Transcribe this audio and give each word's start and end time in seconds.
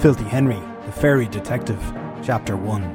Filthy 0.00 0.22
Henry, 0.22 0.60
the 0.86 0.92
Fairy 0.92 1.26
Detective, 1.26 1.80
Chapter 2.22 2.56
1. 2.56 2.94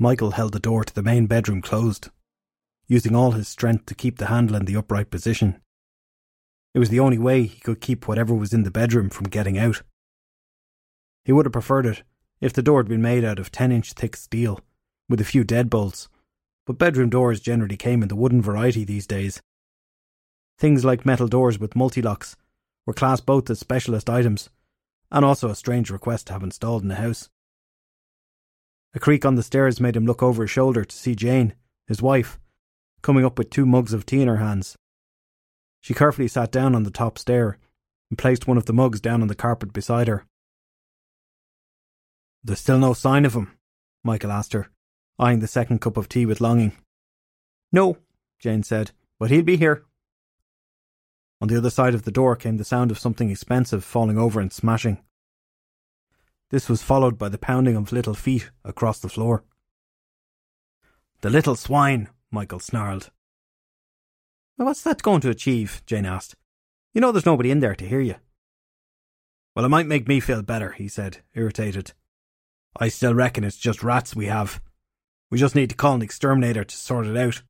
Michael 0.00 0.32
held 0.32 0.52
the 0.52 0.58
door 0.58 0.82
to 0.82 0.92
the 0.92 1.00
main 1.00 1.26
bedroom 1.26 1.62
closed, 1.62 2.10
using 2.88 3.14
all 3.14 3.30
his 3.30 3.46
strength 3.46 3.86
to 3.86 3.94
keep 3.94 4.18
the 4.18 4.26
handle 4.26 4.56
in 4.56 4.64
the 4.64 4.74
upright 4.74 5.10
position. 5.12 5.60
It 6.74 6.80
was 6.80 6.88
the 6.88 6.98
only 6.98 7.18
way 7.18 7.44
he 7.44 7.60
could 7.60 7.80
keep 7.80 8.08
whatever 8.08 8.34
was 8.34 8.52
in 8.52 8.64
the 8.64 8.72
bedroom 8.72 9.10
from 9.10 9.28
getting 9.28 9.56
out. 9.56 9.82
He 11.24 11.32
would 11.32 11.46
have 11.46 11.52
preferred 11.52 11.86
it 11.86 12.02
if 12.40 12.52
the 12.52 12.62
door 12.62 12.80
had 12.80 12.88
been 12.88 13.02
made 13.02 13.24
out 13.24 13.38
of 13.38 13.50
10 13.50 13.72
inch 13.72 13.92
thick 13.92 14.16
steel, 14.16 14.60
with 15.08 15.20
a 15.20 15.24
few 15.24 15.44
deadbolts, 15.44 16.08
but 16.66 16.78
bedroom 16.78 17.10
doors 17.10 17.40
generally 17.40 17.76
came 17.76 18.02
in 18.02 18.08
the 18.08 18.16
wooden 18.16 18.42
variety 18.42 18.84
these 18.84 19.06
days. 19.06 19.40
Things 20.58 20.84
like 20.84 21.06
metal 21.06 21.28
doors 21.28 21.58
with 21.58 21.76
multi-locks 21.76 22.36
were 22.86 22.94
classed 22.94 23.26
both 23.26 23.48
as 23.50 23.58
specialist 23.58 24.08
items 24.10 24.50
and 25.10 25.24
also 25.24 25.48
a 25.48 25.54
strange 25.54 25.90
request 25.90 26.26
to 26.26 26.32
have 26.32 26.42
installed 26.42 26.82
in 26.82 26.88
the 26.88 26.96
house. 26.96 27.28
A 28.94 29.00
creak 29.00 29.24
on 29.24 29.34
the 29.34 29.42
stairs 29.42 29.80
made 29.80 29.96
him 29.96 30.06
look 30.06 30.22
over 30.22 30.42
his 30.42 30.50
shoulder 30.50 30.84
to 30.84 30.96
see 30.96 31.14
Jane, 31.14 31.54
his 31.86 32.02
wife, 32.02 32.38
coming 33.02 33.24
up 33.24 33.38
with 33.38 33.50
two 33.50 33.66
mugs 33.66 33.92
of 33.92 34.06
tea 34.06 34.22
in 34.22 34.28
her 34.28 34.36
hands. 34.36 34.76
She 35.80 35.94
carefully 35.94 36.28
sat 36.28 36.50
down 36.50 36.74
on 36.74 36.84
the 36.84 36.90
top 36.90 37.18
stair 37.18 37.58
and 38.10 38.18
placed 38.18 38.46
one 38.46 38.56
of 38.56 38.66
the 38.66 38.72
mugs 38.72 39.00
down 39.00 39.22
on 39.22 39.28
the 39.28 39.34
carpet 39.34 39.72
beside 39.72 40.08
her. 40.08 40.24
There's 42.44 42.60
still 42.60 42.78
no 42.78 42.92
sign 42.92 43.24
of 43.24 43.32
him, 43.32 43.56
Michael 44.02 44.30
asked 44.30 44.52
her, 44.52 44.68
eyeing 45.18 45.40
the 45.40 45.46
second 45.46 45.80
cup 45.80 45.96
of 45.96 46.10
tea 46.10 46.26
with 46.26 46.42
longing. 46.42 46.72
No, 47.72 47.96
Jane 48.38 48.62
said, 48.62 48.90
but 49.18 49.30
he'll 49.30 49.42
be 49.42 49.56
here. 49.56 49.84
On 51.40 51.48
the 51.48 51.56
other 51.56 51.70
side 51.70 51.94
of 51.94 52.02
the 52.02 52.12
door 52.12 52.36
came 52.36 52.58
the 52.58 52.64
sound 52.64 52.90
of 52.90 52.98
something 52.98 53.30
expensive 53.30 53.82
falling 53.82 54.18
over 54.18 54.40
and 54.40 54.52
smashing. 54.52 55.02
This 56.50 56.68
was 56.68 56.82
followed 56.82 57.16
by 57.16 57.30
the 57.30 57.38
pounding 57.38 57.76
of 57.76 57.92
little 57.92 58.14
feet 58.14 58.50
across 58.62 58.98
the 58.98 59.08
floor. 59.08 59.42
The 61.22 61.30
little 61.30 61.56
swine, 61.56 62.10
Michael 62.30 62.60
snarled. 62.60 63.10
Well, 64.58 64.66
what's 64.66 64.82
that 64.82 65.02
going 65.02 65.22
to 65.22 65.30
achieve? 65.30 65.82
Jane 65.86 66.04
asked. 66.04 66.36
You 66.92 67.00
know 67.00 67.10
there's 67.10 67.26
nobody 67.26 67.50
in 67.50 67.60
there 67.60 67.74
to 67.74 67.88
hear 67.88 68.00
you. 68.00 68.16
Well, 69.56 69.64
it 69.64 69.70
might 69.70 69.86
make 69.86 70.06
me 70.06 70.20
feel 70.20 70.42
better, 70.42 70.72
he 70.72 70.88
said, 70.88 71.18
irritated. 71.34 71.92
I 72.76 72.88
still 72.88 73.14
reckon 73.14 73.44
it's 73.44 73.56
just 73.56 73.84
rats 73.84 74.16
we 74.16 74.26
have. 74.26 74.60
We 75.30 75.38
just 75.38 75.54
need 75.54 75.70
to 75.70 75.76
call 75.76 75.94
an 75.94 76.02
exterminator 76.02 76.64
to 76.64 76.76
sort 76.76 77.06
it 77.06 77.16
out. 77.16 77.42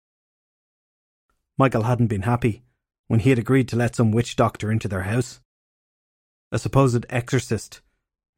Michael 1.56 1.84
hadn't 1.84 2.08
been 2.08 2.22
happy 2.22 2.62
when 3.08 3.20
he 3.20 3.30
had 3.30 3.39
agreed 3.39 3.69
to 3.69 3.77
let 3.77 3.97
some 3.97 4.12
witch 4.12 4.36
doctor 4.36 4.70
into 4.70 4.89
their 4.89 5.02
house. 5.02 5.41
A 6.52 6.58
supposed 6.58 7.06
exorcist, 7.08 7.80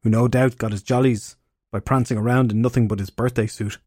who 0.03 0.09
no 0.09 0.27
doubt 0.27 0.57
got 0.57 0.71
his 0.71 0.83
jollies 0.83 1.35
by 1.71 1.79
prancing 1.79 2.17
around 2.17 2.51
in 2.51 2.61
nothing 2.61 2.87
but 2.87 2.99
his 2.99 3.09
birthday 3.09 3.47
suit. 3.47 3.79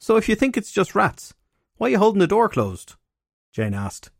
So 0.00 0.16
if 0.16 0.28
you 0.28 0.34
think 0.34 0.56
it's 0.56 0.72
just 0.72 0.94
rats, 0.94 1.34
why 1.76 1.88
are 1.88 1.90
you 1.90 1.98
holding 1.98 2.20
the 2.20 2.26
door 2.26 2.48
closed? 2.48 2.94
Jane 3.52 3.74
asked. 3.74 4.10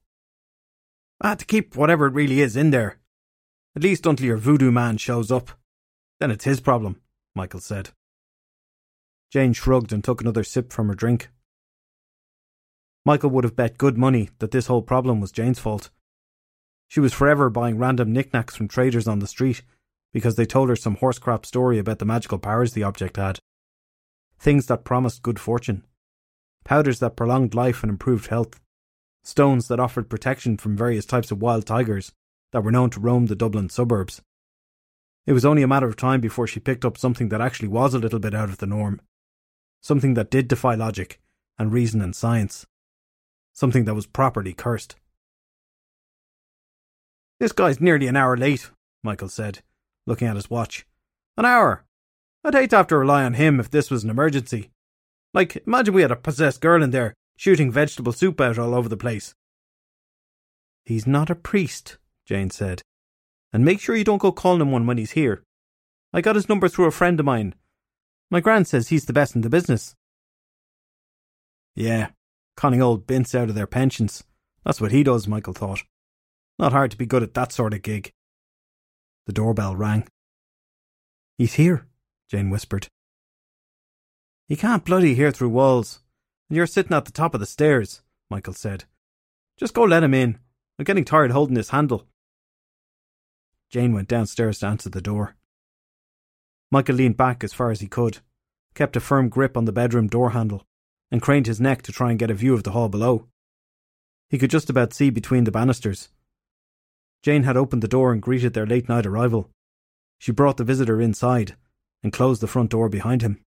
I 1.21 1.31
had 1.31 1.39
to 1.41 1.47
keep 1.47 1.77
whatever 1.77 2.07
it 2.07 2.15
really 2.15 2.41
is 2.41 2.57
in 2.57 2.71
there. 2.71 2.99
At 3.75 3.83
least 3.83 4.07
until 4.07 4.27
your 4.27 4.37
voodoo 4.37 4.71
man 4.71 4.97
shows 4.97 5.31
up. 5.31 5.51
Then 6.21 6.31
it's 6.31 6.45
his 6.45 6.61
problem. 6.61 7.01
Michael 7.37 7.61
said. 7.61 7.91
Jane 9.31 9.53
shrugged 9.53 9.93
and 9.93 10.03
took 10.03 10.21
another 10.21 10.43
sip 10.43 10.73
from 10.73 10.89
her 10.89 10.95
drink. 10.95 11.29
Michael 13.05 13.31
would 13.31 13.45
have 13.45 13.55
bet 13.55 13.79
good 13.79 13.97
money 13.99 14.31
that 14.39 14.51
this 14.51 14.67
whole 14.67 14.83
problem 14.83 15.21
was 15.21 15.31
Jane's 15.31 15.59
fault. 15.59 15.91
She 16.89 16.99
was 16.99 17.13
forever 17.13 17.51
buying 17.51 17.79
random 17.79 18.13
knickknacks 18.13 18.57
from 18.57 18.69
traders 18.69 19.07
on 19.07 19.19
the 19.19 19.27
street 19.27 19.63
because 20.13 20.37
they 20.37 20.47
told 20.47 20.69
her 20.69 20.77
some 20.77 20.97
horse 20.97 21.19
crap 21.19 21.45
story 21.45 21.79
about 21.79 21.99
the 21.99 22.05
magical 22.05 22.39
powers 22.39 22.73
the 22.73 22.83
object 22.83 23.17
had. 23.17 23.39
Things 24.39 24.67
that 24.67 24.85
promised 24.85 25.23
good 25.23 25.39
fortune. 25.39 25.85
Powders 26.65 27.01
that 27.01 27.17
prolonged 27.17 27.55
life 27.55 27.83
and 27.83 27.91
improved 27.91 28.29
health. 28.29 28.59
Stones 29.23 29.69
that 29.69 29.81
offered 29.81 30.09
protection 30.09 30.57
from 30.57 30.77
various 30.77 31.05
types 31.05 31.31
of 31.31 31.43
wild 31.43 31.67
tigers 31.67 32.13
that 32.53 32.63
were 32.65 32.73
known 32.73 32.91
to 32.91 33.01
roam 33.01 33.27
the 33.27 33.37
Dublin 33.37 33.69
suburbs. 33.69 34.23
It 35.27 35.33
was 35.33 35.45
only 35.45 35.63
a 35.63 35.69
matter 35.69 35.89
of 35.89 35.97
time 35.97 36.21
before 36.21 36.47
she 36.47 36.61
picked 36.61 36.85
up 36.85 36.97
something 36.97 37.29
that 37.31 37.41
actually 37.41 37.69
was 37.69 37.95
a 37.95 37.99
little 37.99 38.21
bit 38.21 38.35
out 38.35 38.49
of 38.49 38.59
the 38.59 38.67
norm. 38.67 39.01
Something 39.83 40.15
that 40.15 40.31
did 40.31 40.47
defy 40.47 40.75
logic 40.75 41.21
and 41.59 41.73
reason 41.73 42.01
and 42.01 42.15
science. 42.15 42.67
Something 43.53 43.85
that 43.87 43.95
was 43.95 44.07
properly 44.07 44.53
cursed. 44.53 44.95
This 47.41 47.53
guy's 47.53 47.81
nearly 47.81 48.07
an 48.07 48.17
hour 48.17 48.37
late, 48.37 48.71
Michael 49.03 49.29
said, 49.29 49.63
looking 50.07 50.29
at 50.29 50.37
his 50.37 50.49
watch. 50.49 50.87
An 51.37 51.45
hour! 51.45 51.85
I'd 52.45 52.55
hate 52.55 52.71
to 52.71 52.77
have 52.77 52.87
to 52.89 52.97
rely 52.97 53.25
on 53.25 53.35
him 53.35 53.59
if 53.59 53.71
this 53.71 53.91
was 53.91 54.05
an 54.05 54.11
emergency. 54.11 54.71
Like, 55.35 55.63
imagine 55.67 55.93
we 55.93 56.03
had 56.03 56.13
a 56.13 56.17
possessed 56.17 56.61
girl 56.61 56.83
in 56.83 56.91
there 56.91 57.15
shooting 57.37 57.71
vegetable 57.71 58.13
soup 58.13 58.41
out 58.41 58.59
all 58.59 58.75
over 58.75 58.89
the 58.89 58.97
place. 58.97 59.35
He's 60.85 61.07
not 61.07 61.29
a 61.31 61.35
priest, 61.35 61.99
Jane 62.25 62.51
said, 62.51 62.83
and 63.57 63.65
make 63.65 63.81
sure 63.81 63.97
you 63.97 64.05
don't 64.05 64.21
go 64.21 64.31
calling 64.31 64.61
him 64.61 64.71
one 64.71 64.87
when 64.87 64.99
he's 64.99 65.13
here. 65.13 65.43
I 66.13 66.21
got 66.21 66.37
his 66.37 66.47
number 66.47 66.69
through 66.69 66.85
a 66.85 66.91
friend 66.91 67.19
of 67.19 67.25
mine. 67.25 67.55
My 68.31 68.41
gran 68.41 68.67
says 68.67 68.89
he's 68.89 69.07
the 69.07 69.15
best 69.15 69.35
in 69.35 69.41
the 69.41 69.49
business. 69.49 69.95
Yeah, 71.75 72.09
conning 72.55 72.83
old 72.83 73.07
bints 73.07 73.35
out 73.35 73.49
of 73.49 73.55
their 73.55 73.67
pensions. 73.67 74.23
That's 74.63 74.79
what 74.79 74.93
he 74.93 75.03
does, 75.03 75.27
Michael 75.27 75.55
thought. 75.55 75.85
Not 76.59 76.73
hard 76.73 76.91
to 76.91 76.99
be 76.99 77.07
good 77.07 77.23
at 77.23 77.33
that 77.33 77.51
sort 77.51 77.73
of 77.73 77.81
gig. 77.81 78.13
The 79.25 79.33
doorbell 79.33 79.75
rang. 79.75 80.07
He's 81.39 81.55
here, 81.55 81.87
Jane 82.31 82.51
whispered. 82.51 82.89
He 84.49 84.57
can't 84.57 84.85
bloody 84.85 85.15
hear 85.15 85.31
through 85.31 85.49
walls. 85.49 86.01
And 86.51 86.59
you're 86.59 86.67
sitting 86.67 86.95
at 86.95 87.07
the 87.07 87.11
top 87.11 87.33
of 87.33 87.41
the 87.41 87.47
stairs, 87.47 88.03
Michael 88.29 88.53
said. 88.53 88.85
Just 89.59 89.73
go 89.73 89.85
let 89.85 90.05
him 90.05 90.13
in. 90.13 90.41
I'm 90.79 90.85
getting 90.85 91.07
tired 91.07 91.31
holding 91.31 91.55
this 91.55 91.71
handle. 91.71 92.07
Jane 93.71 93.93
went 93.93 94.09
downstairs 94.09 94.61
to 94.61 94.67
answer 94.67 94.89
the 94.89 95.01
door. 95.01 95.37
Michael 96.71 96.97
leaned 96.97 97.17
back 97.17 97.45
as 97.45 97.53
far 97.53 97.71
as 97.71 97.81
he 97.81 97.87
could, 97.87 98.19
kept 98.75 98.97
a 98.97 99.01
firm 99.01 99.29
grip 99.29 99.57
on 99.57 99.65
the 99.65 99.73
bedroom 99.73 100.09
door 100.09 100.31
handle, 100.31 100.67
and 101.11 101.23
craned 101.23 101.47
his 101.47 101.61
neck 101.61 101.83
to 101.83 101.93
try 101.93 102.11
and 102.11 102.19
get 102.19 102.31
a 102.31 102.35
view 102.35 102.55
of 102.55 102.63
the 102.63 102.73
hall 102.73 102.89
below. 102.89 103.27
He 104.29 104.39
could 104.39 104.51
just 104.51 104.69
about 104.71 104.93
see 104.93 105.11
between 105.11 105.45
the 105.45 105.53
banisters. 105.53 106.09
Jane 107.23 107.45
had 107.45 107.57
opened 107.57 107.83
the 107.83 107.89
door 107.89 108.13
and 108.13 108.23
greeted 108.23 108.55
their 108.55 108.67
late 108.67 108.89
night 108.89 109.07
arrival. 109.07 109.51
She 110.19 110.33
brought 110.33 110.57
the 110.57 110.65
visitor 110.65 111.01
inside 111.01 111.57
and 112.03 112.13
closed 112.13 112.41
the 112.41 112.47
front 112.47 112.71
door 112.71 112.89
behind 112.89 113.23
him. 113.23 113.41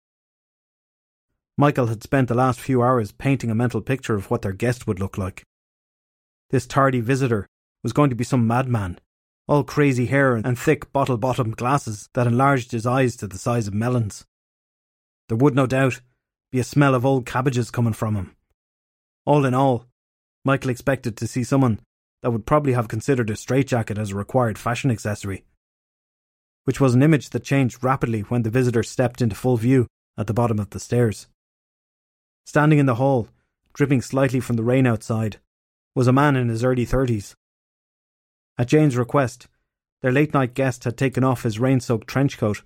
Michael 1.56 1.88
had 1.88 2.02
spent 2.02 2.28
the 2.28 2.34
last 2.34 2.60
few 2.60 2.82
hours 2.82 3.12
painting 3.12 3.50
a 3.50 3.54
mental 3.54 3.80
picture 3.80 4.14
of 4.14 4.30
what 4.30 4.42
their 4.42 4.52
guest 4.52 4.86
would 4.86 5.00
look 5.00 5.18
like. 5.18 5.42
This 6.50 6.66
tardy 6.66 7.00
visitor 7.00 7.46
was 7.82 7.92
going 7.92 8.10
to 8.10 8.16
be 8.16 8.24
some 8.24 8.46
madman 8.46 9.00
all 9.48 9.64
crazy 9.64 10.06
hair 10.06 10.36
and 10.36 10.58
thick 10.58 10.92
bottle 10.92 11.16
bottomed 11.16 11.56
glasses 11.56 12.10
that 12.12 12.26
enlarged 12.26 12.70
his 12.70 12.86
eyes 12.86 13.16
to 13.16 13.26
the 13.26 13.38
size 13.38 13.66
of 13.66 13.74
melons. 13.74 14.26
There 15.28 15.38
would 15.38 15.54
no 15.54 15.66
doubt 15.66 16.00
be 16.52 16.60
a 16.60 16.64
smell 16.64 16.94
of 16.94 17.06
old 17.06 17.24
cabbages 17.24 17.70
coming 17.70 17.94
from 17.94 18.14
him. 18.14 18.36
All 19.24 19.46
in 19.46 19.54
all, 19.54 19.86
Michael 20.44 20.70
expected 20.70 21.16
to 21.16 21.26
see 21.26 21.44
someone 21.44 21.80
that 22.22 22.30
would 22.30 22.46
probably 22.46 22.74
have 22.74 22.88
considered 22.88 23.30
a 23.30 23.36
straitjacket 23.36 23.96
as 23.96 24.10
a 24.10 24.16
required 24.16 24.58
fashion 24.58 24.90
accessory, 24.90 25.44
which 26.64 26.80
was 26.80 26.94
an 26.94 27.02
image 27.02 27.30
that 27.30 27.44
changed 27.44 27.82
rapidly 27.82 28.20
when 28.22 28.42
the 28.42 28.50
visitor 28.50 28.82
stepped 28.82 29.22
into 29.22 29.34
full 29.34 29.56
view 29.56 29.86
at 30.18 30.26
the 30.26 30.34
bottom 30.34 30.58
of 30.58 30.70
the 30.70 30.80
stairs. 30.80 31.26
Standing 32.44 32.78
in 32.78 32.86
the 32.86 32.96
hall, 32.96 33.28
dripping 33.72 34.02
slightly 34.02 34.40
from 34.40 34.56
the 34.56 34.62
rain 34.62 34.86
outside, 34.86 35.38
was 35.94 36.06
a 36.06 36.12
man 36.12 36.36
in 36.36 36.48
his 36.48 36.64
early 36.64 36.84
thirties 36.84 37.34
at 38.58 38.68
Jane's 38.68 38.96
request, 38.96 39.46
their 40.02 40.12
late 40.12 40.34
night 40.34 40.54
guest 40.54 40.84
had 40.84 40.96
taken 40.96 41.24
off 41.24 41.42
his 41.42 41.58
rain 41.58 41.80
soaked 41.80 42.08
trench 42.08 42.36
coat 42.38 42.62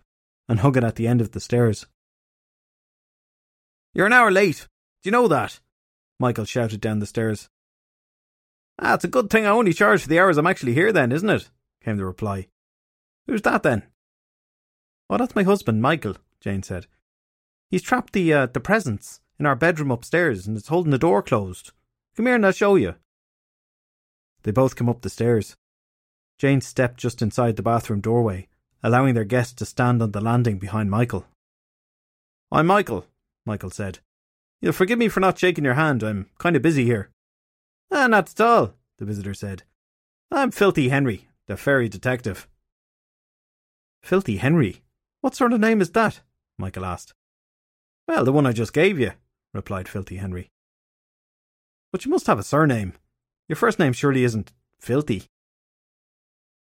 and 0.49 0.61
hung 0.61 0.77
it 0.77 0.85
at 0.85 0.97
the 0.97 1.07
end 1.07 1.21
of 1.21 1.33
the 1.33 1.41
stairs. 1.41 1.87
You're 3.95 4.07
an 4.07 4.13
hour 4.13 4.31
late. 4.31 4.69
Do 5.03 5.09
you 5.09 5.13
know 5.13 5.29
that? 5.29 5.61
Michael 6.19 6.45
shouted 6.45 6.81
down 6.81 6.99
the 6.99 7.07
stairs. 7.07 7.49
Ah, 8.79 8.95
it's 8.95 9.05
a 9.05 9.09
good 9.09 9.29
thing 9.29 9.45
I 9.45 9.51
only 9.51 9.73
charge 9.73 10.03
for 10.03 10.09
the 10.09 10.19
hours 10.19 10.39
I'm 10.39 10.47
actually 10.47 10.75
here, 10.75 10.93
then, 10.93 11.13
isn't 11.13 11.29
it? 11.29 11.51
came 11.85 11.97
the 11.97 12.05
reply. 12.05 12.49
Who's 13.27 13.43
that, 13.43 13.63
then? 13.63 13.85
Oh, 15.11 15.19
that's 15.19 15.37
my 15.37 15.43
husband, 15.43 15.83
Michael, 15.83 16.17
Jane 16.41 16.63
said. 16.63 16.87
He's 17.71 17.83
trapped 17.83 18.13
the 18.13 18.33
uh, 18.33 18.47
the 18.47 18.61
presents 18.61 19.21
in 19.39 19.47
our 19.47 19.57
bedroom 19.57 19.91
upstairs 19.91 20.47
and 20.47 20.57
is 20.57 20.69
holding 20.69 20.91
the 20.91 20.99
door 20.99 21.23
closed. 21.23 21.73
Come 22.17 22.27
here 22.27 22.35
and 22.35 22.47
I'll 22.47 22.53
show 22.53 22.77
you. 22.77 22.95
They 24.43 24.51
both 24.51 24.77
came 24.77 24.89
up 24.89 25.03
the 25.03 25.11
stairs. 25.11 25.57
Jane 26.43 26.61
stepped 26.61 26.99
just 26.99 27.23
inside 27.23 27.55
the 27.55 27.63
bathroom 27.63 28.01
doorway 28.01 28.49
allowing 28.83 29.15
their 29.15 29.23
guest 29.23 29.57
to 29.59 29.65
stand 29.65 30.03
on 30.03 30.11
the 30.11 30.21
landing 30.21 30.59
behind 30.59 30.91
Michael. 30.91 31.25
I'm 32.51 32.67
Michael, 32.67 33.07
Michael 33.47 33.71
said. 33.71 34.01
You'll 34.61 34.73
forgive 34.73 34.99
me 34.99 35.07
for 35.07 35.21
not 35.21 35.39
shaking 35.39 35.63
your 35.63 35.75
hand. 35.75 36.03
I'm 36.03 36.31
kind 36.39 36.57
of 36.57 36.63
busy 36.63 36.85
here. 36.85 37.11
Ah, 37.93 38.09
not 38.09 38.29
at 38.29 38.41
all, 38.41 38.75
the 38.99 39.05
visitor 39.05 39.35
said. 39.35 39.63
I'm 40.33 40.51
Filthy 40.51 40.89
Henry, 40.89 41.29
the 41.47 41.57
fairy 41.57 41.89
detective. 41.89 42.49
Filthy 44.03 44.39
Henry? 44.39 44.83
What 45.21 45.37
sort 45.37 45.53
of 45.53 45.61
name 45.61 45.81
is 45.81 45.91
that? 45.91 46.23
Michael 46.59 46.85
asked. 46.85 47.15
Well, 48.09 48.25
the 48.25 48.33
one 48.33 48.47
I 48.47 48.53
just 48.53 48.73
gave 48.73 48.99
you, 48.99 49.13
replied 49.55 49.89
Filthy 49.89 50.17
Henry. 50.17 50.51
But 51.93 52.05
you 52.05 52.11
must 52.11 52.27
have 52.27 52.41
a 52.41 52.43
surname. 52.43 52.95
Your 53.49 53.55
first 53.55 53.79
name 53.79 53.93
surely 53.93 54.25
isn't 54.25 54.53
Filthy. 54.81 55.29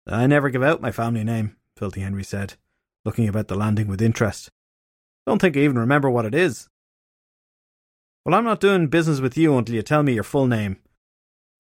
I 0.10 0.26
never 0.26 0.50
give 0.50 0.64
out 0.64 0.82
my 0.82 0.92
family 0.92 1.24
name, 1.24 1.58
Filthy 1.76 2.02
Henry 2.02 2.24
said, 2.24 2.54
looking 3.04 3.28
about 3.28 3.50
the 3.50 3.56
landing 3.56 3.88
with 3.88 4.02
interest. 4.02 4.50
Don't 5.26 5.40
think 5.40 5.58
I 5.58 5.62
even 5.62 5.78
remember 5.78 6.10
what 6.10 6.26
it 6.26 6.34
is. 6.34 6.70
Well, 8.24 8.34
I'm 8.34 8.46
not 8.46 8.62
doing 8.62 8.88
business 8.88 9.20
with 9.20 9.38
you 9.38 9.58
until 9.58 9.76
you 9.76 9.82
tell 9.82 10.04
me 10.04 10.14
your 10.14 10.24
full 10.24 10.48
name. 10.48 10.78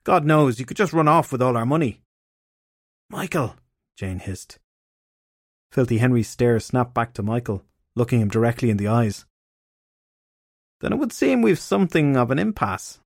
God 0.05 0.25
knows, 0.25 0.59
you 0.59 0.65
could 0.65 0.77
just 0.77 0.93
run 0.93 1.07
off 1.07 1.31
with 1.31 1.41
all 1.41 1.57
our 1.57 1.65
money. 1.65 1.99
Michael, 3.09 3.55
Jane 3.97 4.19
hissed. 4.19 4.59
Filthy 5.71 5.97
Henry's 5.97 6.29
stare 6.29 6.59
snapped 6.61 6.93
back 6.93 7.13
to 7.13 7.23
Michael, 7.23 7.63
looking 7.95 8.21
him 8.21 8.29
directly 8.29 8.69
in 8.69 8.77
the 8.77 8.87
eyes. 8.87 9.25
Then 10.79 10.93
it 10.93 10.97
would 10.97 11.11
seem 11.11 11.41
we've 11.41 11.59
something 11.59 12.15
of 12.15 12.31
an 12.31 12.39
impasse. 12.39 12.99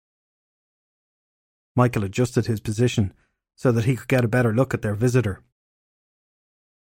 Michael 1.76 2.04
adjusted 2.04 2.46
his 2.46 2.60
position 2.60 3.14
so 3.62 3.72
that 3.72 3.86
he 3.86 3.96
could 3.96 4.08
get 4.08 4.26
a 4.26 4.28
better 4.28 4.52
look 4.52 4.74
at 4.74 4.82
their 4.82 4.96
visitor. 4.96 5.44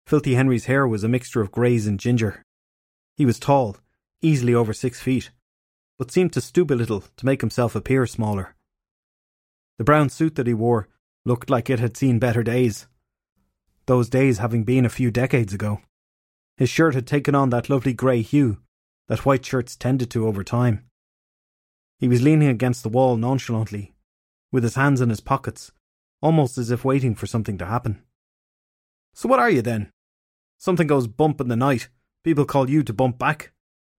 Filthy 0.07 0.35
Henry's 0.35 0.67
hair 0.67 0.87
was 0.87 1.03
a 1.03 1.09
mixture 1.09 1.41
of 1.41 1.51
greys 1.51 1.89
and 1.89 1.99
ginger. 1.99 2.45
He 3.17 3.27
was 3.27 3.41
tall, 3.41 3.79
easily 4.23 4.55
over 4.55 4.73
six 4.73 5.01
feet, 5.01 5.33
but 5.99 6.13
seemed 6.13 6.33
to 6.35 6.41
stoop 6.41 6.71
a 6.71 6.75
little 6.75 7.01
to 7.17 7.27
make 7.27 7.41
himself 7.41 7.75
appear 7.75 8.07
smaller. 8.07 8.55
The 9.79 9.85
brown 9.85 10.11
suit 10.11 10.37
that 10.37 10.47
he 10.47 10.55
wore 10.55 10.89
looked 11.25 11.51
like 11.51 11.69
it 11.69 11.81
had 11.81 11.97
seen 11.97 12.21
better 12.21 12.45
days, 12.45 12.87
those 13.87 14.09
days 14.09 14.39
having 14.39 14.63
been 14.63 14.87
a 14.87 14.97
few 14.99 15.11
decades 15.11 15.53
ago. 15.53 15.81
His 16.57 16.71
shirt 16.71 16.95
had 16.95 17.09
taken 17.09 17.35
on 17.35 17.51
that 17.51 17.69
lovely 17.69 17.95
grey 17.95 18.23
hue 18.23 18.59
that 19.09 19.27
white 19.27 19.45
shirts 19.45 19.75
tended 19.75 20.09
to 20.13 20.25
over 20.25 20.45
time. 20.45 20.85
He 21.99 22.07
was 22.07 22.23
leaning 22.23 22.49
against 22.49 22.85
the 22.85 22.89
wall 22.89 23.17
nonchalantly, 23.17 23.97
with 24.53 24.63
his 24.63 24.77
hands 24.77 25.01
in 25.01 25.09
his 25.09 25.21
pockets, 25.21 25.73
almost 26.23 26.59
as 26.59 26.71
if 26.71 26.85
waiting 26.85 27.15
for 27.15 27.27
something 27.27 27.59
to 27.59 27.67
happen. 27.67 28.03
So 29.15 29.29
what 29.29 29.41
are 29.41 29.51
you 29.51 29.63
then? 29.63 29.91
Something 30.59 30.87
goes 30.87 31.07
bump 31.07 31.41
in 31.41 31.49
the 31.49 31.57
night. 31.57 31.89
People 32.23 32.45
call 32.45 32.69
you 32.69 32.83
to 32.83 32.93
bump 32.93 33.19
back? 33.19 33.53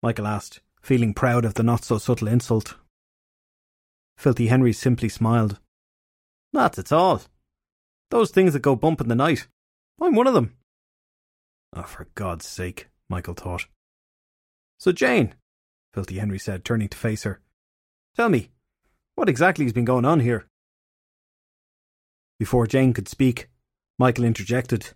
Michael 0.03 0.27
asked, 0.27 0.62
feeling 0.81 1.13
proud 1.13 1.45
of 1.45 1.56
the 1.56 1.63
not 1.63 1.83
so 1.83 1.97
subtle 1.97 2.27
insult. 2.27 2.75
Filthy 4.18 4.47
Henry 4.47 4.73
simply 4.73 5.09
smiled. 5.09 5.59
Not 6.53 6.77
at 6.77 6.91
all. 6.91 7.21
Those 8.09 8.29
things 8.29 8.53
that 8.53 8.62
go 8.62 8.75
bump 8.75 9.01
in 9.01 9.07
the 9.07 9.15
night. 9.15 9.47
I'm 10.00 10.15
one 10.15 10.27
of 10.27 10.33
them. 10.33 10.56
Oh, 11.73 11.83
for 11.83 12.07
God's 12.15 12.45
sake, 12.45 12.89
Michael 13.09 13.33
thought. 13.33 13.65
So, 14.77 14.91
Jane, 14.91 15.35
Filthy 15.94 16.18
Henry 16.18 16.39
said, 16.39 16.65
turning 16.65 16.89
to 16.89 16.97
face 16.97 17.23
her, 17.23 17.39
tell 18.15 18.29
me, 18.29 18.50
what 19.15 19.29
exactly 19.29 19.65
has 19.65 19.73
been 19.73 19.85
going 19.85 20.06
on 20.06 20.19
here? 20.19 20.45
Before 22.42 22.66
Jane 22.66 22.92
could 22.92 23.08
speak, 23.08 23.50
Michael 24.00 24.24
interjected. 24.24 24.94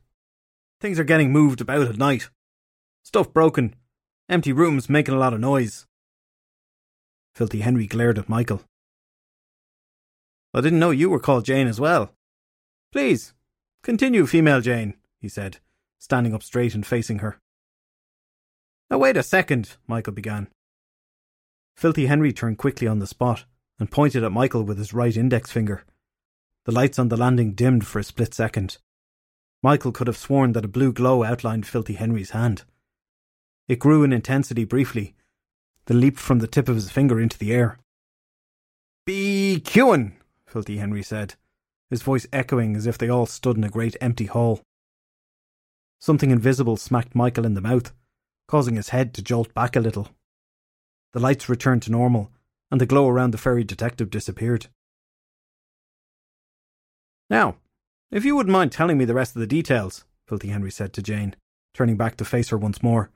Things 0.82 0.98
are 0.98 1.04
getting 1.04 1.32
moved 1.32 1.62
about 1.62 1.88
at 1.88 1.96
night. 1.96 2.32
Stuff 3.04 3.32
broken. 3.34 3.76
Empty 4.28 4.52
rooms 4.52 4.90
making 4.90 5.14
a 5.14 5.20
lot 5.20 5.32
of 5.32 5.40
noise. 5.40 5.86
Filthy 7.36 7.60
Henry 7.60 7.86
glared 7.86 8.18
at 8.18 8.28
Michael. 8.28 8.64
I 10.56 10.62
didn't 10.62 10.80
know 10.80 10.90
you 10.90 11.08
were 11.08 11.20
called 11.20 11.46
Jane 11.46 11.68
as 11.68 11.80
well. 11.80 12.14
Please, 12.92 13.36
continue, 13.84 14.26
female 14.26 14.60
Jane, 14.60 14.96
he 15.20 15.30
said, 15.30 15.60
standing 16.00 16.34
up 16.34 16.42
straight 16.42 16.74
and 16.74 16.84
facing 16.84 17.20
her. 17.20 17.40
Now, 18.90 18.98
wait 18.98 19.18
a 19.18 19.22
second, 19.22 19.78
Michael 19.86 20.14
began. 20.14 20.48
Filthy 21.78 22.08
Henry 22.08 22.34
turned 22.34 22.58
quickly 22.58 22.88
on 22.88 22.98
the 22.98 23.06
spot 23.06 23.46
and 23.78 23.92
pointed 23.92 24.24
at 24.24 24.32
Michael 24.32 24.64
with 24.64 24.80
his 24.80 24.96
right 24.96 25.16
index 25.16 25.52
finger. 25.52 25.86
The 26.66 26.72
lights 26.72 27.00
on 27.00 27.10
the 27.10 27.18
landing 27.18 27.54
dimmed 27.54 27.88
for 27.88 28.00
a 28.00 28.04
split 28.04 28.34
second. 28.34 28.78
Michael 29.64 29.92
could 29.92 30.08
have 30.08 30.18
sworn 30.18 30.52
that 30.54 30.66
a 30.66 30.70
blue 30.70 30.92
glow 30.92 31.24
outlined 31.24 31.66
Filthy 31.66 31.94
Henry's 31.94 32.32
hand. 32.32 32.64
It 33.68 33.80
grew 33.80 34.04
in 34.04 34.14
intensity 34.14 34.66
briefly, 34.66 35.16
then 35.86 36.00
leaped 36.00 36.20
from 36.20 36.40
the 36.40 36.48
tip 36.48 36.68
of 36.68 36.76
his 36.76 36.92
finger 36.92 37.20
into 37.20 37.38
the 37.38 37.54
air. 37.54 37.80
Bí 39.08 39.62
ciúin, 39.62 40.14
Filthy 40.48 40.78
Henry 40.78 41.04
said, 41.04 41.36
his 41.90 42.02
voice 42.02 42.28
echoing 42.34 42.76
as 42.76 42.86
if 42.86 42.98
they 42.98 43.10
all 43.10 43.26
stood 43.26 43.58
in 43.58 43.64
a 43.64 43.70
great 43.70 43.96
empty 44.02 44.26
hall. 44.26 44.62
Something 46.00 46.32
invisible 46.32 46.78
smacked 46.78 47.16
Michael 47.16 47.46
in 47.46 47.54
the 47.54 47.62
mouth 47.62 47.92
causing 48.48 48.76
his 48.76 48.90
head 48.90 49.14
to 49.14 49.22
jolt 49.22 49.54
back 49.54 49.76
a 49.76 49.80
little. 49.80 50.10
The 51.14 51.20
lights 51.20 51.50
returned 51.50 51.82
to 51.84 51.92
normal, 51.92 52.32
and 52.72 52.80
the 52.80 52.86
glow 52.86 53.08
around 53.10 53.32
the 53.32 53.38
fairy 53.38 53.64
detective 53.64 54.10
disappeared. 54.10 54.68
Now, 57.30 57.57
if 58.12 58.24
you 58.24 58.36
wouldn't 58.36 58.54
mind 58.54 58.72
telling 58.72 58.98
me 58.98 59.06
the 59.06 59.13
rest 59.13 59.36
of 59.36 59.39
the 59.39 59.48
details, 59.48 60.06
Filthy 60.27 60.50
Henry 60.50 60.72
said 60.72 60.94
to 60.94 61.01
Jane, 61.01 61.36
turning 61.74 61.98
back 61.98 62.18
to 62.18 62.25
face 62.25 62.50
her 62.50 62.57
once 62.57 62.81
more. 62.81 63.12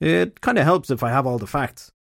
It 0.00 0.40
kind 0.40 0.58
of 0.58 0.64
helps 0.64 0.90
if 0.90 1.02
I 1.02 1.10
have 1.10 1.26
all 1.26 1.38
the 1.38 1.46
facts. 1.46 1.92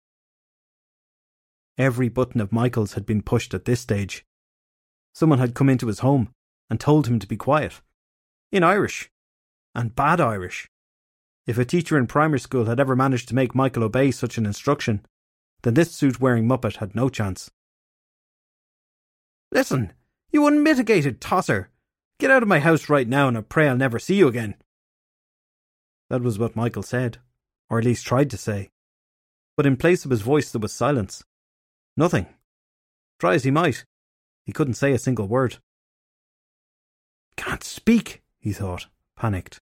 Every 1.77 2.09
button 2.09 2.39
of 2.39 2.51
Michael's 2.51 2.93
had 2.93 3.05
been 3.05 3.21
pushed 3.21 3.53
at 3.53 3.65
this 3.65 3.81
stage. 3.81 4.25
Someone 5.13 5.39
had 5.39 5.55
come 5.55 5.69
into 5.69 5.87
his 5.87 5.99
home 5.99 6.29
and 6.69 6.79
told 6.79 7.07
him 7.07 7.19
to 7.19 7.27
be 7.27 7.37
quiet. 7.37 7.81
In 8.51 8.63
Irish. 8.63 9.09
And 9.75 9.95
bad 9.95 10.21
Irish. 10.21 10.69
If 11.45 11.57
a 11.57 11.65
teacher 11.65 11.97
in 11.97 12.07
primary 12.07 12.39
school 12.39 12.65
had 12.65 12.79
ever 12.79 12.95
managed 12.95 13.27
to 13.29 13.35
make 13.35 13.55
Michael 13.55 13.83
obey 13.83 14.11
such 14.11 14.37
an 14.37 14.45
instruction, 14.45 15.05
then 15.63 15.73
this 15.73 15.91
suit 15.91 16.19
wearing 16.19 16.47
Muppet 16.47 16.77
had 16.77 16.95
no 16.95 17.09
chance. 17.09 17.49
Listen, 19.51 19.93
you 20.33 20.47
unmitigated 20.47 21.21
tosser! 21.21 21.69
Get 22.19 22.31
out 22.31 22.43
of 22.43 22.49
my 22.49 22.59
house 22.59 22.89
right 22.89 23.07
now 23.07 23.27
and 23.27 23.37
I 23.37 23.41
pray 23.41 23.67
I'll 23.67 23.77
never 23.77 23.99
see 23.99 24.15
you 24.15 24.27
again. 24.27 24.55
That 26.09 26.21
was 26.21 26.37
what 26.37 26.55
Michael 26.55 26.83
said, 26.83 27.19
or 27.69 27.79
at 27.79 27.85
least 27.85 28.05
tried 28.05 28.29
to 28.31 28.37
say. 28.37 28.71
But 29.55 29.65
in 29.65 29.77
place 29.77 30.03
of 30.03 30.11
his 30.11 30.21
voice 30.21 30.51
there 30.51 30.59
was 30.59 30.73
silence. 30.73 31.23
Nothing. 31.95 32.25
Try 33.19 33.35
as 33.35 33.43
he 33.43 33.51
might, 33.51 33.85
he 34.45 34.51
couldn't 34.51 34.73
say 34.73 34.91
a 34.91 34.99
single 34.99 35.27
word. 35.27 35.57
Can't 37.37 37.63
speak, 37.63 38.21
he 38.39 38.51
thought, 38.51 38.87
panicked. 39.15 39.59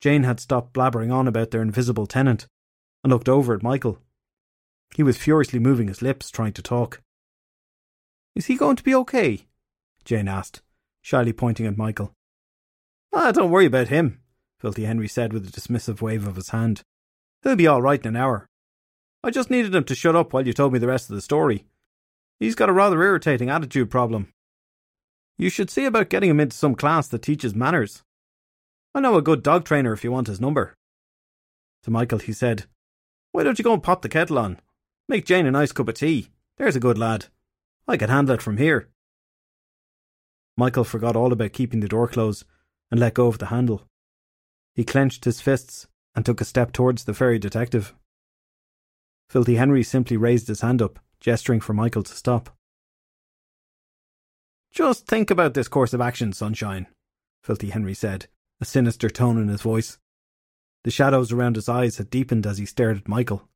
Jane 0.00 0.24
had 0.24 0.40
stopped 0.40 0.72
blabbering 0.72 1.12
on 1.12 1.28
about 1.28 1.50
their 1.50 1.62
invisible 1.62 2.06
tenant 2.06 2.46
and 3.04 3.12
looked 3.12 3.28
over 3.28 3.54
at 3.54 3.62
Michael. 3.62 3.98
He 4.96 5.02
was 5.02 5.16
furiously 5.16 5.58
moving 5.58 5.88
his 5.88 6.02
lips, 6.02 6.30
trying 6.30 6.52
to 6.54 6.62
talk. 6.62 7.00
Is 8.34 8.46
he 8.46 8.56
going 8.56 8.76
to 8.76 8.82
be 8.82 8.94
okay? 8.94 9.46
Jane 10.04 10.28
asked, 10.28 10.62
shyly 11.00 11.32
pointing 11.32 11.66
at 11.66 11.76
Michael. 11.76 12.14
Ah, 13.12 13.30
don't 13.30 13.50
worry 13.50 13.66
about 13.66 13.88
him, 13.88 14.20
Filthy 14.58 14.84
Henry 14.84 15.08
said 15.08 15.32
with 15.32 15.46
a 15.46 15.50
dismissive 15.50 16.00
wave 16.00 16.26
of 16.26 16.36
his 16.36 16.48
hand. 16.48 16.82
He'll 17.42 17.56
be 17.56 17.66
all 17.66 17.82
right 17.82 18.00
in 18.00 18.08
an 18.08 18.16
hour. 18.16 18.48
I 19.22 19.30
just 19.30 19.50
needed 19.50 19.74
him 19.74 19.84
to 19.84 19.94
shut 19.94 20.16
up 20.16 20.32
while 20.32 20.46
you 20.46 20.52
told 20.52 20.72
me 20.72 20.78
the 20.78 20.86
rest 20.88 21.10
of 21.10 21.14
the 21.14 21.22
story. 21.22 21.66
He's 22.40 22.54
got 22.54 22.68
a 22.68 22.72
rather 22.72 23.02
irritating 23.02 23.50
attitude 23.50 23.90
problem. 23.90 24.32
You 25.36 25.48
should 25.48 25.70
see 25.70 25.84
about 25.84 26.08
getting 26.08 26.30
him 26.30 26.40
into 26.40 26.56
some 26.56 26.74
class 26.74 27.08
that 27.08 27.22
teaches 27.22 27.54
manners. 27.54 28.02
I 28.94 29.00
know 29.00 29.16
a 29.16 29.22
good 29.22 29.42
dog 29.42 29.64
trainer 29.64 29.92
if 29.92 30.04
you 30.04 30.12
want 30.12 30.26
his 30.26 30.40
number. 30.40 30.74
To 31.84 31.90
Michael, 31.90 32.18
he 32.18 32.32
said, 32.32 32.64
Why 33.32 33.42
don't 33.42 33.58
you 33.58 33.62
go 33.62 33.72
and 33.72 33.82
pop 33.82 34.02
the 34.02 34.08
kettle 34.08 34.38
on? 34.38 34.60
Make 35.08 35.24
Jane 35.24 35.46
a 35.46 35.50
nice 35.50 35.72
cup 35.72 35.88
of 35.88 35.94
tea. 35.94 36.28
There's 36.58 36.76
a 36.76 36.80
good 36.80 36.98
lad. 36.98 37.26
I 37.88 37.96
can 37.96 38.10
handle 38.10 38.34
it 38.34 38.42
from 38.42 38.56
here. 38.56 38.88
Michael 40.56 40.84
forgot 40.84 41.16
all 41.16 41.32
about 41.32 41.52
keeping 41.52 41.80
the 41.80 41.88
door 41.88 42.06
closed 42.08 42.44
and 42.90 43.00
let 43.00 43.14
go 43.14 43.26
of 43.26 43.38
the 43.38 43.46
handle. 43.46 43.88
He 44.74 44.84
clenched 44.84 45.24
his 45.24 45.40
fists 45.40 45.86
and 46.14 46.24
took 46.24 46.40
a 46.40 46.44
step 46.44 46.72
towards 46.72 47.04
the 47.04 47.14
fairy 47.14 47.38
detective. 47.38 47.94
Filthy 49.28 49.56
Henry 49.56 49.82
simply 49.82 50.16
raised 50.16 50.48
his 50.48 50.60
hand 50.60 50.82
up, 50.82 50.98
gesturing 51.20 51.60
for 51.60 51.72
Michael 51.72 52.02
to 52.02 52.14
stop. 52.14 52.50
Just 54.72 55.06
think 55.06 55.30
about 55.30 55.54
this 55.54 55.68
course 55.68 55.92
of 55.92 56.00
action, 56.00 56.32
Sunshine, 56.32 56.86
Filthy 57.42 57.70
Henry 57.70 57.94
said, 57.94 58.26
a 58.60 58.64
sinister 58.64 59.10
tone 59.10 59.40
in 59.40 59.48
his 59.48 59.62
voice. 59.62 59.98
The 60.84 60.90
shadows 60.90 61.32
around 61.32 61.56
his 61.56 61.68
eyes 61.68 61.98
had 61.98 62.10
deepened 62.10 62.46
as 62.46 62.58
he 62.58 62.66
stared 62.66 62.98
at 62.98 63.08
Michael. 63.08 63.48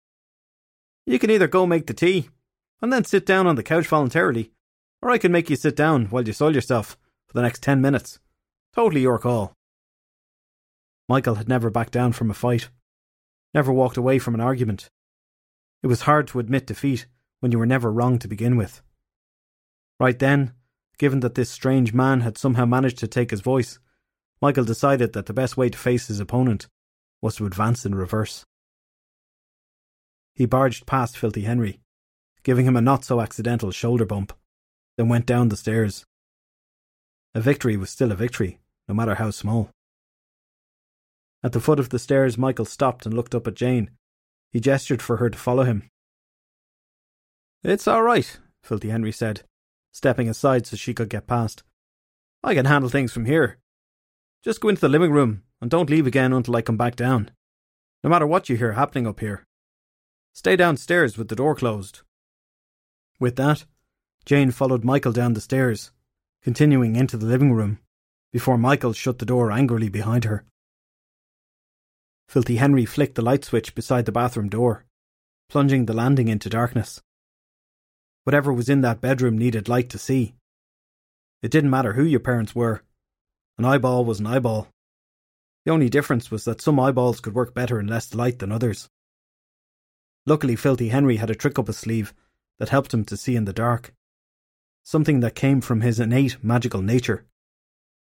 You 1.06 1.18
can 1.18 1.30
either 1.30 1.49
go 1.49 1.66
make 1.66 1.87
the 1.87 1.95
tea, 1.95 2.28
and 2.80 2.92
then 2.92 3.04
sit 3.04 3.26
down 3.26 3.47
on 3.47 3.56
the 3.56 3.62
couch 3.62 3.87
voluntarily, 3.87 4.52
or 5.02 5.11
I 5.11 5.18
can 5.18 5.33
make 5.33 5.50
you 5.50 5.56
sit 5.56 5.76
down 5.76 6.06
while 6.06 6.26
you 6.26 6.33
soil 6.33 6.54
yourself 6.54 6.97
for 7.26 7.35
the 7.35 7.42
next 7.42 7.62
ten 7.62 7.80
minutes. 7.80 8.18
Totally 8.75 9.02
your 9.02 9.18
call. 9.18 9.54
Michael 11.09 11.37
had 11.37 11.49
never 11.49 11.71
backed 11.71 11.92
down 11.92 12.12
from 12.12 12.30
a 12.30 12.35
fight, 12.35 12.68
never 13.54 13.73
walked 13.73 13.97
away 13.97 14.18
from 14.18 14.35
an 14.35 14.40
argument. 14.40 14.90
It 15.83 15.87
was 15.87 16.02
hard 16.02 16.26
to 16.28 16.40
admit 16.40 16.66
defeat 16.66 17.06
when 17.40 17.52
you 17.52 17.59
were 17.59 17.66
never 17.66 17.92
wrong 17.92 18.18
to 18.18 18.28
begin 18.28 18.56
with. 18.56 18.83
Right 20.00 20.18
then, 20.18 20.52
given 20.99 21.21
that 21.21 21.35
this 21.35 21.50
strange 21.50 21.95
man 21.95 22.21
had 22.21 22.37
somehow 22.37 22.64
managed 22.64 22.99
to 22.99 23.06
take 23.06 23.30
his 23.30 23.40
voice, 23.40 23.78
Michael 24.42 24.64
decided 24.64 25.12
that 25.12 25.26
the 25.26 25.33
best 25.33 25.56
way 25.56 25.71
to 25.71 25.78
face 25.78 26.09
his 26.09 26.21
opponent 26.21 26.68
was 27.23 27.37
to 27.37 27.47
advance 27.47 27.87
in 27.87 27.95
reverse. 27.95 28.45
He 30.35 30.45
barged 30.45 30.87
past 30.87 31.16
Filthy 31.16 31.42
Henry, 31.42 31.80
giving 32.46 32.64
him 32.64 32.76
a 32.76 32.80
not 32.80 33.04
so 33.04 33.20
accidental 33.20 33.72
shoulder 33.72 34.04
bump, 34.04 34.32
then 34.96 35.08
went 35.08 35.26
down 35.26 35.48
the 35.48 35.56
stairs. 35.56 36.06
A 37.34 37.40
victory 37.40 37.76
was 37.76 37.90
still 37.90 38.12
a 38.12 38.14
victory, 38.14 38.60
no 38.86 38.94
matter 38.94 39.16
how 39.16 39.32
small. 39.32 39.68
At 41.42 41.50
the 41.50 41.58
foot 41.58 41.80
of 41.80 41.88
the 41.88 41.98
stairs, 41.98 42.38
Michael 42.38 42.64
stopped 42.64 43.04
and 43.04 43.12
looked 43.12 43.34
up 43.34 43.48
at 43.48 43.56
Jane. 43.56 43.90
He 44.52 44.60
gestured 44.60 45.02
for 45.02 45.16
her 45.16 45.28
to 45.28 45.36
follow 45.36 45.64
him. 45.64 45.90
It's 47.64 47.88
all 47.88 48.04
right, 48.04 48.38
Filthy 48.62 48.90
Henry 48.90 49.10
said, 49.10 49.42
stepping 49.90 50.28
aside 50.28 50.68
so 50.68 50.76
she 50.76 50.94
could 50.94 51.10
get 51.10 51.26
past. 51.26 51.64
I 52.44 52.54
can 52.54 52.66
handle 52.66 52.88
things 52.88 53.12
from 53.12 53.24
here. 53.24 53.58
Just 54.44 54.60
go 54.60 54.68
into 54.68 54.82
the 54.82 54.88
living 54.88 55.10
room 55.10 55.42
and 55.60 55.68
don't 55.68 55.90
leave 55.90 56.06
again 56.06 56.32
until 56.32 56.54
I 56.54 56.62
come 56.62 56.76
back 56.76 56.94
down. 56.94 57.32
No 58.04 58.10
matter 58.10 58.26
what 58.26 58.48
you 58.48 58.56
hear 58.56 58.74
happening 58.74 59.04
up 59.04 59.18
here. 59.18 59.44
Stay 60.32 60.54
downstairs 60.54 61.18
with 61.18 61.26
the 61.26 61.34
door 61.34 61.56
closed. 61.56 62.02
With 63.18 63.37
that, 63.37 63.64
Jane 64.25 64.50
followed 64.50 64.85
Michael 64.85 65.12
down 65.12 65.32
the 65.32 65.40
stairs, 65.40 65.90
continuing 66.42 66.96
into 66.96 67.16
the 67.16 67.26
living 67.26 67.52
room, 67.52 67.78
before 68.32 68.58
Michael 68.58 68.92
shut 68.92 69.18
the 69.18 69.26
door 69.26 69.50
angrily 69.50 69.88
behind 69.88 70.25
her. 70.25 70.44
Filthy 72.28 72.56
Henry 72.56 72.85
flicked 72.85 73.14
the 73.14 73.23
light 73.23 73.44
switch 73.44 73.75
beside 73.75 74.04
the 74.04 74.12
bathroom 74.12 74.49
door, 74.49 74.85
plunging 75.49 75.87
the 75.87 75.94
landing 75.94 76.28
into 76.28 76.50
darkness. 76.50 77.00
Whatever 78.25 78.52
was 78.52 78.68
in 78.68 78.80
that 78.80 79.00
bedroom 79.00 79.38
needed 79.38 79.68
light 79.68 79.88
to 79.90 79.99
see. 79.99 80.35
It 81.42 81.50
didn't 81.50 81.70
matter 81.70 81.92
who 81.92 82.02
your 82.02 82.20
parents 82.20 82.54
were. 82.54 82.82
An 83.56 83.64
eyeball 83.64 84.04
was 84.04 84.20
an 84.20 84.26
eyeball. 84.26 84.68
The 85.64 85.70
only 85.70 85.88
difference 85.88 86.30
was 86.30 86.44
that 86.44 86.61
some 86.61 86.78
eyeballs 86.78 87.20
could 87.20 87.35
work 87.35 87.54
better 87.54 87.78
in 87.78 87.87
less 87.87 88.14
light 88.14 88.40
than 88.40 88.52
others. 88.52 88.88
Luckily, 90.26 90.56
Filthy 90.56 90.88
Henry 90.88 91.16
had 91.16 91.30
a 91.30 91.35
trick 91.37 91.58
up 91.58 91.68
his 91.68 91.78
sleeve 91.78 92.12
that 92.58 92.70
helped 92.70 92.92
him 92.92 93.04
to 93.04 93.16
see 93.16 93.36
in 93.36 93.44
the 93.44 93.52
dark. 93.52 93.92
Something 94.82 95.20
that 95.20 95.34
came 95.34 95.60
from 95.60 95.80
his 95.80 95.98
innate 96.00 96.42
magical 96.42 96.82
nature. 96.82 97.26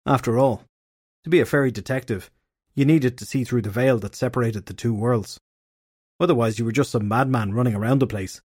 After 0.06 0.38
all, 0.38 0.64
to 1.24 1.30
be 1.30 1.40
a 1.40 1.46
fairy 1.46 1.70
detective, 1.70 2.30
you 2.74 2.84
needed 2.84 3.16
to 3.18 3.24
see 3.24 3.44
through 3.44 3.62
the 3.62 3.70
veil 3.70 3.98
that 3.98 4.14
separated 4.14 4.66
the 4.66 4.74
two 4.74 4.92
worlds. 4.92 5.38
Otherwise, 6.20 6.58
you 6.58 6.64
were 6.64 6.72
just 6.72 6.90
some 6.90 7.08
madman 7.08 7.52
running 7.52 7.74
around 7.74 8.00
the 8.00 8.06
place. 8.06 8.40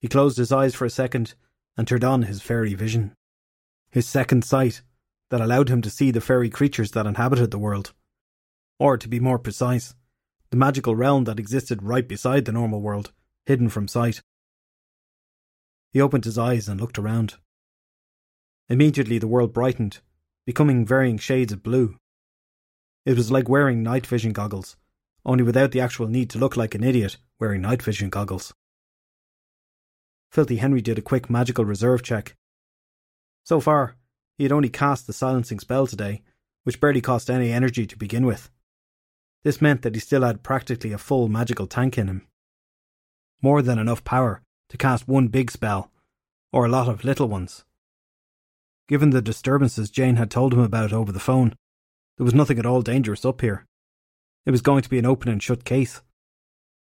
He 0.00 0.08
closed 0.08 0.38
his 0.38 0.52
eyes 0.52 0.74
for 0.74 0.84
a 0.84 0.90
second 0.90 1.34
and 1.76 1.86
turned 1.86 2.04
on 2.04 2.22
his 2.22 2.42
fairy 2.42 2.74
vision. 2.74 3.14
His 3.90 4.06
second 4.06 4.44
sight 4.44 4.82
that 5.30 5.40
allowed 5.40 5.68
him 5.68 5.82
to 5.82 5.90
see 5.90 6.10
the 6.10 6.20
fairy 6.20 6.50
creatures 6.50 6.92
that 6.92 7.06
inhabited 7.06 7.50
the 7.50 7.58
world. 7.58 7.92
Or, 8.78 8.98
to 8.98 9.08
be 9.08 9.20
more 9.20 9.38
precise, 9.38 9.94
the 10.50 10.56
magical 10.56 10.94
realm 10.94 11.24
that 11.24 11.38
existed 11.38 11.82
right 11.82 12.06
beside 12.06 12.44
the 12.44 12.52
normal 12.52 12.80
world, 12.80 13.12
hidden 13.46 13.68
from 13.68 13.88
sight. 13.88 14.22
He 15.92 16.00
opened 16.00 16.24
his 16.24 16.38
eyes 16.38 16.68
and 16.68 16.80
looked 16.80 16.98
around. 16.98 17.34
Immediately 18.68 19.18
the 19.18 19.28
world 19.28 19.52
brightened, 19.52 20.00
becoming 20.46 20.86
varying 20.86 21.18
shades 21.18 21.52
of 21.52 21.62
blue. 21.62 21.96
It 23.04 23.16
was 23.16 23.30
like 23.30 23.48
wearing 23.48 23.82
night 23.82 24.06
vision 24.06 24.32
goggles, 24.32 24.76
only 25.26 25.44
without 25.44 25.72
the 25.72 25.80
actual 25.80 26.08
need 26.08 26.30
to 26.30 26.38
look 26.38 26.56
like 26.56 26.74
an 26.74 26.82
idiot 26.82 27.18
wearing 27.38 27.60
night 27.60 27.82
vision 27.82 28.08
goggles. 28.08 28.54
Filthy 30.30 30.56
Henry 30.56 30.80
did 30.80 30.98
a 30.98 31.02
quick 31.02 31.28
magical 31.28 31.64
reserve 31.64 32.02
check. 32.02 32.36
So 33.44 33.60
far, 33.60 33.96
he 34.38 34.44
had 34.44 34.52
only 34.52 34.70
cast 34.70 35.06
the 35.06 35.12
silencing 35.12 35.60
spell 35.60 35.86
today, 35.86 36.22
which 36.62 36.80
barely 36.80 37.02
cost 37.02 37.28
any 37.28 37.52
energy 37.52 37.86
to 37.86 37.98
begin 37.98 38.24
with. 38.24 38.48
This 39.44 39.60
meant 39.60 39.82
that 39.82 39.94
he 39.94 40.00
still 40.00 40.22
had 40.22 40.42
practically 40.42 40.92
a 40.92 40.98
full 40.98 41.28
magical 41.28 41.66
tank 41.66 41.98
in 41.98 42.08
him. 42.08 42.26
More 43.42 43.60
than 43.60 43.78
enough 43.78 44.04
power 44.04 44.42
to 44.72 44.78
cast 44.78 45.06
one 45.06 45.28
big 45.28 45.50
spell, 45.50 45.90
or 46.50 46.64
a 46.64 46.68
lot 46.70 46.88
of 46.88 47.04
little 47.04 47.28
ones. 47.28 47.62
Given 48.88 49.10
the 49.10 49.20
disturbances 49.20 49.90
Jane 49.90 50.16
had 50.16 50.30
told 50.30 50.54
him 50.54 50.60
about 50.60 50.94
over 50.94 51.12
the 51.12 51.20
phone, 51.20 51.54
there 52.16 52.24
was 52.24 52.32
nothing 52.32 52.58
at 52.58 52.64
all 52.64 52.80
dangerous 52.80 53.22
up 53.26 53.42
here. 53.42 53.66
It 54.46 54.50
was 54.50 54.62
going 54.62 54.80
to 54.80 54.88
be 54.88 54.98
an 54.98 55.04
open 55.04 55.30
and 55.30 55.42
shut 55.42 55.66
case, 55.66 56.00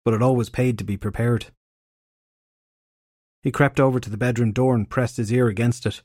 but 0.05 0.13
it 0.13 0.21
always 0.21 0.51
paid 0.51 0.77
to 0.77 0.85
be 0.85 0.99
prepared. 0.99 1.47
He 3.43 3.51
crept 3.51 3.81
over 3.81 3.99
to 3.99 4.11
the 4.11 4.19
bedroom 4.19 4.53
door 4.53 4.75
and 4.75 4.91
pressed 4.91 5.17
his 5.17 5.33
ear 5.33 5.49
against 5.49 5.87
it, 5.87 6.03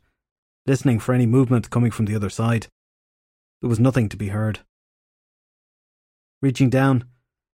listening 0.66 1.00
for 1.00 1.14
any 1.14 1.26
movement 1.26 1.70
coming 1.72 1.92
from 1.92 2.06
the 2.06 2.16
other 2.16 2.30
side. 2.30 2.68
There 3.60 3.70
was 3.70 3.82
nothing 3.82 4.08
to 4.08 4.18
be 4.18 4.30
heard. 4.30 4.60
Reaching 6.42 6.70
down, 6.70 7.04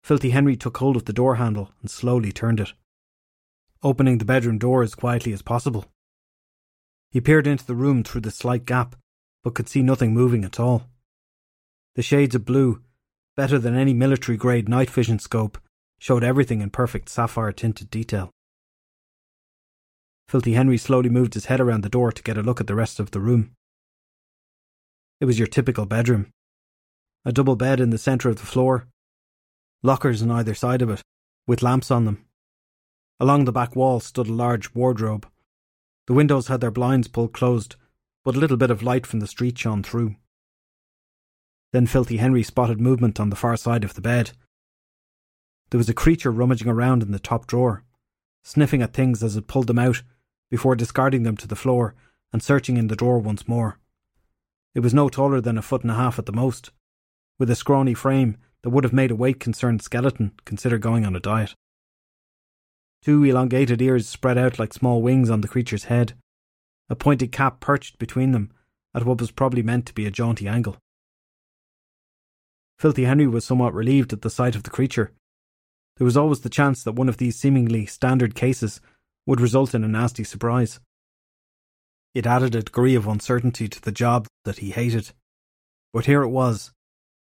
Filthy 0.04 0.32
Henry 0.32 0.58
took 0.58 0.76
hold 0.76 0.98
of 0.98 1.06
the 1.06 1.14
door 1.14 1.36
handle 1.36 1.72
and 1.80 1.90
slowly 1.90 2.34
turned 2.34 2.60
it, 2.60 2.74
opening 3.84 4.18
the 4.18 4.26
bedroom 4.26 4.58
door 4.58 4.84
as 4.84 4.96
quietly 4.96 5.34
as 5.34 5.42
possible. 5.42 5.86
He 7.12 7.22
peered 7.22 7.48
into 7.48 7.66
the 7.66 7.76
room 7.76 8.04
through 8.04 8.22
the 8.22 8.32
slight 8.32 8.66
gap, 8.66 8.96
but 9.44 9.56
could 9.56 9.70
see 9.70 9.82
nothing 9.82 10.14
moving 10.14 10.44
at 10.44 10.60
all. 10.60 10.84
The 11.96 12.02
shades 12.04 12.36
of 12.36 12.46
blue, 12.46 12.82
better 13.36 13.58
than 13.58 13.76
any 13.76 13.94
military 13.94 14.38
grade 14.38 14.70
night 14.70 14.90
vision 14.90 15.20
scope, 15.20 15.58
showed 15.98 16.24
everything 16.24 16.62
in 16.62 16.70
perfect 16.70 17.10
sapphire 17.10 17.52
tinted 17.52 17.90
detail. 17.90 18.32
Filthy 20.28 20.54
Henry 20.54 20.78
slowly 20.78 21.10
moved 21.10 21.34
his 21.34 21.46
head 21.46 21.60
around 21.60 21.82
the 21.82 21.90
door 21.90 22.12
to 22.12 22.22
get 22.22 22.38
a 22.38 22.44
look 22.44 22.62
at 22.62 22.68
the 22.68 22.76
rest 22.76 23.00
of 23.00 23.12
the 23.12 23.20
room. 23.20 23.52
It 25.20 25.26
was 25.26 25.40
your 25.40 25.48
typical 25.48 25.86
bedroom, 25.86 26.32
a 27.26 27.32
double 27.32 27.56
bed 27.56 27.80
in 27.80 27.90
the 27.90 27.98
centre 27.98 28.30
of 28.30 28.38
the 28.38 28.46
floor, 28.46 28.88
lockers 29.82 30.22
on 30.22 30.32
either 30.32 30.54
side 30.54 30.82
of 30.82 30.90
it, 30.90 31.02
with 31.48 31.64
lamps 31.64 31.90
on 31.90 32.06
them. 32.06 32.26
Along 33.20 33.46
the 33.46 33.52
back 33.52 33.76
wall 33.76 34.00
stood 34.00 34.28
a 34.28 34.34
large 34.34 34.74
wardrobe. 34.74 35.28
The 36.08 36.14
windows 36.14 36.48
had 36.48 36.62
their 36.62 36.72
blinds 36.72 37.08
pulled 37.08 37.34
closed, 37.34 37.76
but 38.24 38.36
a 38.36 38.40
little 38.40 38.58
bit 38.58 38.72
of 38.72 38.82
light 38.82 39.06
from 39.06 39.20
the 39.20 39.28
street 39.28 39.58
shone 39.58 39.84
through. 39.84 40.16
Then 41.72 41.86
Filthy 41.86 42.18
Henry 42.18 42.44
spotted 42.44 42.80
movement 42.80 43.20
on 43.20 43.30
the 43.30 43.36
far 43.36 43.58
side 43.58 43.84
of 43.84 43.94
the 43.94 44.02
bed. 44.02 44.32
There 45.70 45.78
was 45.78 45.90
a 45.90 45.94
creature 45.94 46.32
rummaging 46.32 46.68
around 46.68 47.04
in 47.04 47.12
the 47.12 47.20
top 47.20 47.46
drawer, 47.46 47.84
sniffing 48.44 48.82
at 48.82 48.94
things 48.94 49.22
as 49.22 49.36
it 49.36 49.48
pulled 49.48 49.68
them 49.68 49.78
out 49.78 50.02
before 50.50 50.76
discarding 50.76 51.24
them 51.24 51.38
to 51.38 51.48
the 51.48 51.56
floor 51.56 51.94
and 52.34 52.42
searching 52.42 52.78
in 52.78 52.88
the 52.88 52.96
drawer 52.96 53.20
once 53.20 53.48
more. 53.48 53.80
It 54.74 54.80
was 54.80 54.94
no 54.94 55.10
taller 55.10 55.42
than 55.42 55.58
a 55.58 55.62
foot 55.62 55.82
and 55.82 55.92
a 55.92 55.96
half 55.96 56.18
at 56.18 56.26
the 56.26 56.32
most, 56.32 56.72
with 57.38 57.50
a 57.50 57.56
scrawny 57.56 57.94
frame 57.94 58.38
that 58.64 58.70
would 58.70 58.84
have 58.84 58.94
made 58.94 59.12
a 59.12 59.16
weight 59.16 59.40
concerned 59.40 59.82
skeleton 59.82 60.32
consider 60.46 60.78
going 60.78 61.06
on 61.06 61.16
a 61.16 61.20
diet. 61.20 61.56
Two 63.02 63.24
elongated 63.24 63.82
ears 63.82 64.08
spread 64.08 64.38
out 64.38 64.60
like 64.60 64.74
small 64.74 65.02
wings 65.02 65.30
on 65.30 65.42
the 65.42 65.48
creature's 65.48 65.86
head, 65.86 66.14
a 66.90 66.96
pointed 66.96 67.32
cap 67.32 67.60
perched 67.60 67.98
between 67.98 68.32
them 68.32 68.52
at 68.94 69.06
what 69.06 69.22
was 69.22 69.32
probably 69.32 69.64
meant 69.64 69.86
to 69.86 69.94
be 69.94 70.06
a 70.06 70.12
jaunty 70.12 70.48
angle. 70.48 70.78
Filthy 72.78 73.06
Henry 73.06 73.28
was 73.28 73.46
somewhat 73.46 73.74
relieved 73.74 74.14
at 74.14 74.22
the 74.22 74.30
sight 74.30 74.56
of 74.56 74.64
the 74.64 74.70
creature. 74.70 75.12
There 75.98 76.06
was 76.06 76.18
always 76.18 76.42
the 76.42 76.50
chance 76.50 76.84
that 76.84 76.94
one 76.94 77.10
of 77.10 77.18
these 77.18 77.38
seemingly 77.38 77.86
standard 77.86 78.36
cases 78.36 78.82
would 79.26 79.42
result 79.42 79.76
in 79.76 79.84
a 79.84 79.88
nasty 79.88 80.24
surprise. 80.24 80.80
It 82.14 82.26
added 82.26 82.56
a 82.56 82.64
degree 82.64 82.96
of 82.96 83.08
uncertainty 83.08 83.68
to 83.68 83.82
the 83.82 83.92
job 83.92 84.28
that 84.46 84.60
he 84.60 84.72
hated. 84.72 85.12
But 85.94 86.06
here 86.06 86.24
it 86.24 86.30
was, 86.30 86.72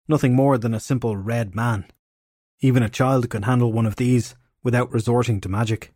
nothing 0.08 0.34
more 0.36 0.58
than 0.58 0.74
a 0.74 0.80
simple 0.80 1.18
red 1.18 1.54
man. 1.54 1.86
Even 2.62 2.82
a 2.82 2.90
child 2.90 3.30
could 3.30 3.46
handle 3.46 3.72
one 3.72 3.86
of 3.86 3.98
these 3.98 4.36
without 4.64 4.92
resorting 4.92 5.42
to 5.42 5.50
magic. 5.50 5.94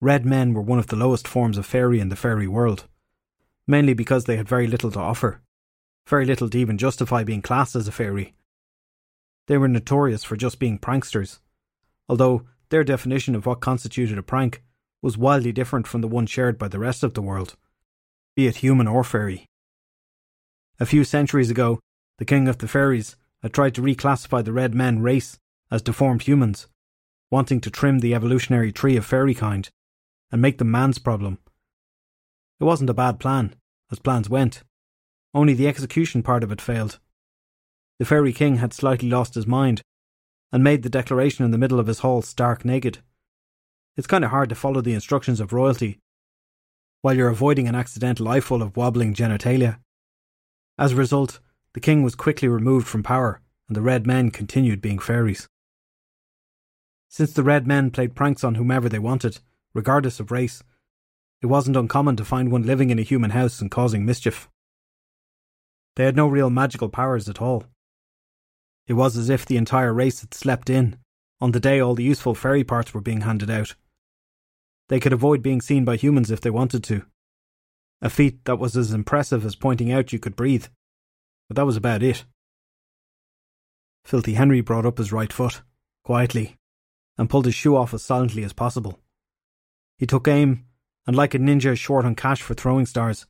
Red 0.00 0.26
men 0.26 0.52
were 0.52 0.62
one 0.62 0.78
of 0.78 0.88
the 0.88 0.96
lowest 0.96 1.28
forms 1.28 1.56
of 1.58 1.66
fairy 1.66 2.00
in 2.00 2.08
the 2.08 2.16
fairy 2.16 2.48
world, 2.48 2.88
mainly 3.66 3.94
because 3.94 4.24
they 4.24 4.36
had 4.36 4.48
very 4.48 4.66
little 4.66 4.90
to 4.90 4.98
offer, 4.98 5.40
very 6.06 6.24
little 6.24 6.50
to 6.50 6.58
even 6.58 6.78
justify 6.78 7.22
being 7.22 7.42
classed 7.42 7.76
as 7.76 7.86
a 7.86 7.92
fairy. 7.92 8.34
They 9.46 9.58
were 9.58 9.68
notorious 9.68 10.24
for 10.24 10.36
just 10.36 10.58
being 10.58 10.78
pranksters, 10.78 11.38
although 12.08 12.42
their 12.70 12.84
definition 12.84 13.34
of 13.34 13.46
what 13.46 13.60
constituted 13.60 14.18
a 14.18 14.22
prank 14.22 14.62
was 15.02 15.18
wildly 15.18 15.52
different 15.52 15.86
from 15.86 16.00
the 16.00 16.08
one 16.08 16.26
shared 16.26 16.58
by 16.58 16.68
the 16.68 16.78
rest 16.78 17.02
of 17.02 17.14
the 17.14 17.22
world, 17.22 17.56
be 18.34 18.46
it 18.46 18.56
human 18.56 18.88
or 18.88 19.04
fairy. 19.04 19.46
A 20.80 20.86
few 20.86 21.04
centuries 21.04 21.50
ago, 21.50 21.80
the 22.18 22.24
king 22.24 22.48
of 22.48 22.58
the 22.58 22.68
fairies, 22.68 23.16
had 23.42 23.52
tried 23.52 23.74
to 23.74 23.82
reclassify 23.82 24.44
the 24.44 24.52
red 24.52 24.74
men 24.74 25.02
race 25.02 25.38
as 25.70 25.82
deformed 25.82 26.22
humans, 26.22 26.68
wanting 27.32 27.62
to 27.62 27.70
trim 27.70 28.00
the 28.00 28.14
evolutionary 28.14 28.70
tree 28.70 28.94
of 28.94 29.06
fairy 29.06 29.34
kind 29.34 29.70
and 30.30 30.42
make 30.42 30.58
them 30.58 30.70
man's 30.70 30.98
problem. 30.98 31.38
It 32.60 32.64
wasn't 32.64 32.90
a 32.90 32.94
bad 32.94 33.18
plan, 33.18 33.56
as 33.90 33.98
plans 33.98 34.28
went. 34.28 34.62
Only 35.32 35.54
the 35.54 35.66
execution 35.66 36.22
part 36.22 36.44
of 36.44 36.52
it 36.52 36.60
failed. 36.60 37.00
The 37.98 38.04
Fairy 38.04 38.34
King 38.34 38.56
had 38.56 38.74
slightly 38.74 39.08
lost 39.08 39.34
his 39.34 39.46
mind 39.46 39.80
and 40.52 40.62
made 40.62 40.82
the 40.82 40.90
declaration 40.90 41.44
in 41.44 41.52
the 41.52 41.58
middle 41.58 41.80
of 41.80 41.86
his 41.86 42.00
hall 42.00 42.20
stark 42.20 42.66
naked. 42.66 42.98
It's 43.96 44.06
kind 44.06 44.24
of 44.24 44.30
hard 44.30 44.50
to 44.50 44.54
follow 44.54 44.82
the 44.82 44.94
instructions 44.94 45.40
of 45.40 45.54
royalty 45.54 45.98
while 47.00 47.16
you're 47.16 47.28
avoiding 47.28 47.66
an 47.66 47.74
accidental 47.74 48.28
eyeful 48.28 48.62
of 48.62 48.76
wobbling 48.76 49.14
genitalia. 49.14 49.78
As 50.78 50.92
a 50.92 50.96
result, 50.96 51.40
the 51.72 51.80
king 51.80 52.02
was 52.02 52.14
quickly 52.14 52.46
removed 52.46 52.86
from 52.86 53.02
power 53.02 53.40
and 53.68 53.76
the 53.76 53.82
Red 53.82 54.06
Men 54.06 54.30
continued 54.30 54.82
being 54.82 54.98
fairies. 54.98 55.48
Since 57.12 57.34
the 57.34 57.42
Red 57.42 57.66
Men 57.66 57.90
played 57.90 58.14
pranks 58.14 58.42
on 58.42 58.54
whomever 58.54 58.88
they 58.88 58.98
wanted, 58.98 59.38
regardless 59.74 60.18
of 60.18 60.30
race, 60.30 60.62
it 61.42 61.46
wasn't 61.46 61.76
uncommon 61.76 62.16
to 62.16 62.24
find 62.24 62.50
one 62.50 62.62
living 62.62 62.88
in 62.88 62.98
a 62.98 63.02
human 63.02 63.32
house 63.32 63.60
and 63.60 63.70
causing 63.70 64.06
mischief. 64.06 64.48
They 65.96 66.06
had 66.06 66.16
no 66.16 66.26
real 66.26 66.48
magical 66.48 66.88
powers 66.88 67.28
at 67.28 67.42
all. 67.42 67.64
It 68.86 68.94
was 68.94 69.18
as 69.18 69.28
if 69.28 69.44
the 69.44 69.58
entire 69.58 69.92
race 69.92 70.22
had 70.22 70.32
slept 70.32 70.70
in 70.70 70.96
on 71.38 71.52
the 71.52 71.60
day 71.60 71.80
all 71.80 71.94
the 71.94 72.02
useful 72.02 72.34
fairy 72.34 72.64
parts 72.64 72.94
were 72.94 73.02
being 73.02 73.20
handed 73.20 73.50
out. 73.50 73.74
They 74.88 74.98
could 74.98 75.12
avoid 75.12 75.42
being 75.42 75.60
seen 75.60 75.84
by 75.84 75.96
humans 75.96 76.30
if 76.30 76.40
they 76.40 76.48
wanted 76.48 76.82
to. 76.84 77.04
A 78.00 78.08
feat 78.08 78.42
that 78.46 78.58
was 78.58 78.74
as 78.74 78.94
impressive 78.94 79.44
as 79.44 79.54
pointing 79.54 79.92
out 79.92 80.14
you 80.14 80.18
could 80.18 80.34
breathe. 80.34 80.68
But 81.48 81.56
that 81.56 81.66
was 81.66 81.76
about 81.76 82.02
it. 82.02 82.24
Filthy 84.02 84.32
Henry 84.32 84.62
brought 84.62 84.86
up 84.86 84.96
his 84.96 85.12
right 85.12 85.30
foot, 85.30 85.60
quietly, 86.04 86.56
and 87.18 87.28
pulled 87.28 87.46
his 87.46 87.54
shoe 87.54 87.76
off 87.76 87.94
as 87.94 88.02
silently 88.02 88.44
as 88.44 88.52
possible. 88.52 89.00
He 89.98 90.06
took 90.06 90.26
aim, 90.26 90.64
and 91.06 91.16
like 91.16 91.34
a 91.34 91.38
ninja 91.38 91.76
short 91.76 92.04
on 92.04 92.14
cash 92.14 92.42
for 92.42 92.54
throwing 92.54 92.86
stars, 92.86 93.26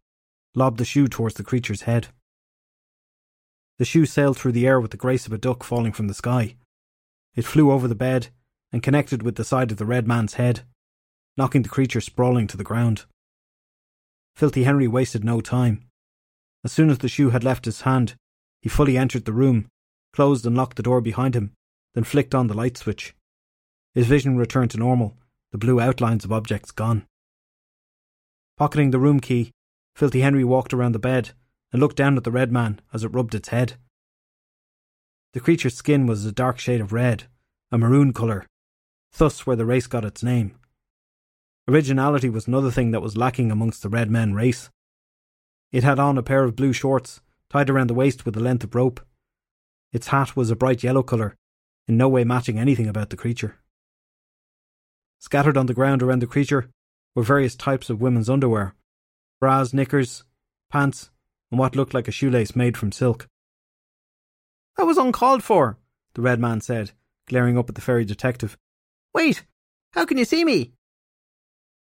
lobbed 0.55 0.79
the 0.79 0.85
shoe 0.85 1.09
towards 1.09 1.35
the 1.35 1.45
creature's 1.45 1.83
head. 1.83 2.09
The 3.79 3.85
shoe 3.85 4.07
sailed 4.07 4.37
through 4.37 4.53
the 4.53 4.67
air 4.67 4.81
with 4.81 4.91
the 4.91 4.97
grace 4.97 5.27
of 5.27 5.33
a 5.33 5.39
duck 5.39 5.65
falling 5.65 5.93
from 5.93 6.09
the 6.09 6.15
sky. 6.15 6.57
It 7.35 7.45
flew 7.45 7.71
over 7.71 7.89
the 7.89 7.95
bed 7.95 8.29
and 8.71 8.83
connected 8.83 9.23
with 9.23 9.37
the 9.37 9.45
side 9.45 9.71
of 9.71 9.79
the 9.79 9.87
red 9.87 10.07
man's 10.07 10.35
head, 10.35 10.61
knocking 11.37 11.63
the 11.63 11.69
creature 11.69 12.01
sprawling 12.01 12.47
to 12.49 12.57
the 12.57 12.65
ground. 12.65 13.05
Filthy 14.37 14.65
Henry 14.65 14.89
wasted 14.89 15.25
no 15.25 15.41
time. 15.41 15.85
As 16.65 16.73
soon 16.73 16.91
as 16.91 16.99
the 16.99 17.09
shoe 17.09 17.31
had 17.31 17.45
left 17.45 17.65
his 17.65 17.83
hand, 17.83 18.15
he 18.61 18.69
fully 18.69 18.97
entered 18.97 19.25
the 19.25 19.33
room, 19.33 19.67
closed 20.13 20.47
and 20.47 20.57
locked 20.57 20.77
the 20.77 20.83
door 20.83 21.01
behind 21.01 21.35
him, 21.35 21.53
then 21.95 22.05
flicked 22.05 22.35
on 22.35 22.47
the 22.47 22.55
light 22.55 22.77
switch. 22.77 23.15
His 23.95 24.07
vision 24.07 24.37
returned 24.37 24.71
to 24.71 24.79
normal, 24.79 25.17
the 25.51 25.59
blue 25.59 25.81
outlines 25.81 26.25
of 26.25 26.33
objects 26.33 26.71
gone. 26.71 27.07
Pocketing 28.57 28.91
the 28.91 28.99
room 28.99 29.21
key, 29.21 29.51
Filthy 29.95 30.21
Henry 30.21 30.45
walked 30.45 30.73
around 30.73 30.93
the 30.93 30.99
bed 30.99 31.31
and 31.73 31.81
looked 31.81 31.97
down 31.97 32.17
at 32.17 32.25
the 32.25 32.31
red 32.31 32.51
man 32.51 32.81
as 32.93 33.05
it 33.05 33.09
rubbed 33.09 33.35
its 33.35 33.49
head. 33.49 33.75
The 35.35 35.41
creature's 35.41 35.75
skin 35.75 36.07
was 36.07 36.25
a 36.25 36.33
dark 36.33 36.59
shade 36.59 36.81
of 36.81 36.93
red, 36.93 37.25
a 37.71 37.79
maroon 37.79 38.13
colour, 38.13 38.47
thus 39.17 39.47
where 39.47 39.57
the 39.57 39.67
race 39.67 39.87
got 39.87 40.05
its 40.05 40.23
name. 40.23 40.57
Originality 41.69 42.29
was 42.29 42.47
another 42.47 42.71
thing 42.71 42.91
that 42.91 43.03
was 43.03 43.17
lacking 43.17 43.51
amongst 43.51 43.83
the 43.83 43.89
red 43.89 44.11
men 44.11 44.35
race. 44.35 44.71
It 45.71 45.85
had 45.85 45.99
on 45.99 46.19
a 46.19 46.23
pair 46.23 46.45
of 46.45 46.57
blue 46.57 46.73
shorts, 46.73 47.21
tied 47.49 47.71
around 47.71 47.89
the 47.89 47.95
waist 47.95 48.25
with 48.25 48.37
a 48.37 48.41
length 48.41 48.65
of 48.65 48.75
rope. 48.75 49.01
Its 49.93 50.09
hat 50.09 50.37
was 50.37 50.51
a 50.51 50.57
bright 50.57 50.83
yellow 50.83 51.03
colour, 51.03 51.37
in 51.87 51.97
no 51.97 52.09
way 52.09 52.25
matching 52.25 52.59
anything 52.59 52.89
about 52.89 53.11
the 53.11 53.17
creature. 53.17 53.62
Scattered 55.23 55.57
on 55.57 55.67
the 55.67 55.73
ground 55.73 56.03
around 56.03 56.21
the 56.21 56.27
creature 56.27 56.69
were 57.15 57.23
various 57.23 57.55
types 57.55 57.89
of 57.89 58.01
women's 58.01 58.29
underwear 58.29 58.75
bras, 59.39 59.73
knickers, 59.73 60.25
pants, 60.69 61.11
and 61.51 61.61
what 61.61 61.77
looked 61.77 61.95
like 61.95 62.09
a 62.09 62.13
shoelace 62.13 62.57
made 62.57 62.77
from 62.77 62.91
silk. 62.91 63.29
That 64.77 64.85
was 64.85 64.99
uncalled 64.99 65.45
for, 65.45 65.79
the 66.15 66.23
red 66.23 66.41
man 66.41 66.61
said, 66.61 66.91
glaring 67.29 67.57
up 67.57 67.69
at 67.69 67.77
the 67.77 67.81
fairy 67.81 68.05
detective. 68.05 68.59
Wait, 69.15 69.45
how 69.93 70.05
can 70.07 70.19
you 70.19 70.25
see 70.25 70.45
me? 70.45 70.73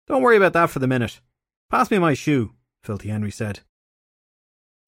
Don't 0.07 0.23
worry 0.23 0.37
about 0.37 0.53
that 0.53 0.71
for 0.71 0.79
the 0.79 0.87
minute. 0.87 1.21
Pass 1.69 1.91
me 1.91 1.99
my 1.99 2.15
shoe, 2.15 2.53
Filthy 2.85 3.09
Henry 3.09 3.33
said. 3.33 3.61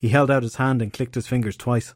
He 0.00 0.10
held 0.10 0.30
out 0.30 0.44
his 0.44 0.56
hand 0.56 0.80
and 0.80 0.92
clicked 0.92 1.16
his 1.16 1.26
fingers 1.26 1.56
twice. 1.56 1.92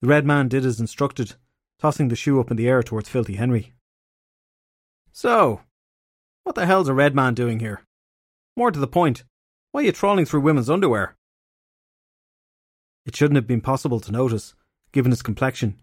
The 0.00 0.08
red 0.08 0.24
man 0.24 0.46
did 0.46 0.64
as 0.64 0.78
instructed, 0.78 1.34
tossing 1.80 2.06
the 2.06 2.16
shoe 2.16 2.38
up 2.38 2.52
in 2.52 2.56
the 2.56 2.68
air 2.68 2.84
towards 2.84 3.08
Filthy 3.08 3.34
Henry. 3.34 3.74
So, 5.12 5.60
what 6.44 6.54
the 6.54 6.66
hell's 6.66 6.88
a 6.88 6.94
red 6.94 7.14
man 7.14 7.34
doing 7.34 7.60
here? 7.60 7.82
More 8.56 8.70
to 8.70 8.80
the 8.80 8.86
point, 8.86 9.24
why 9.70 9.82
are 9.82 9.84
you 9.84 9.92
trawling 9.92 10.24
through 10.24 10.40
women's 10.40 10.70
underwear? 10.70 11.16
It 13.04 13.14
shouldn't 13.14 13.36
have 13.36 13.46
been 13.46 13.60
possible 13.60 14.00
to 14.00 14.12
notice, 14.12 14.54
given 14.92 15.12
his 15.12 15.22
complexion, 15.22 15.80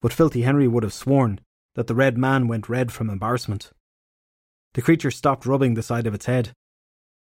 but 0.00 0.12
Filthy 0.12 0.42
Henry 0.42 0.68
would 0.68 0.82
have 0.82 0.92
sworn 0.92 1.40
that 1.74 1.86
the 1.86 1.94
red 1.94 2.18
man 2.18 2.48
went 2.48 2.68
red 2.68 2.92
from 2.92 3.08
embarrassment. 3.08 3.70
The 4.74 4.82
creature 4.82 5.10
stopped 5.10 5.46
rubbing 5.46 5.74
the 5.74 5.82
side 5.82 6.06
of 6.06 6.14
its 6.14 6.26
head. 6.26 6.52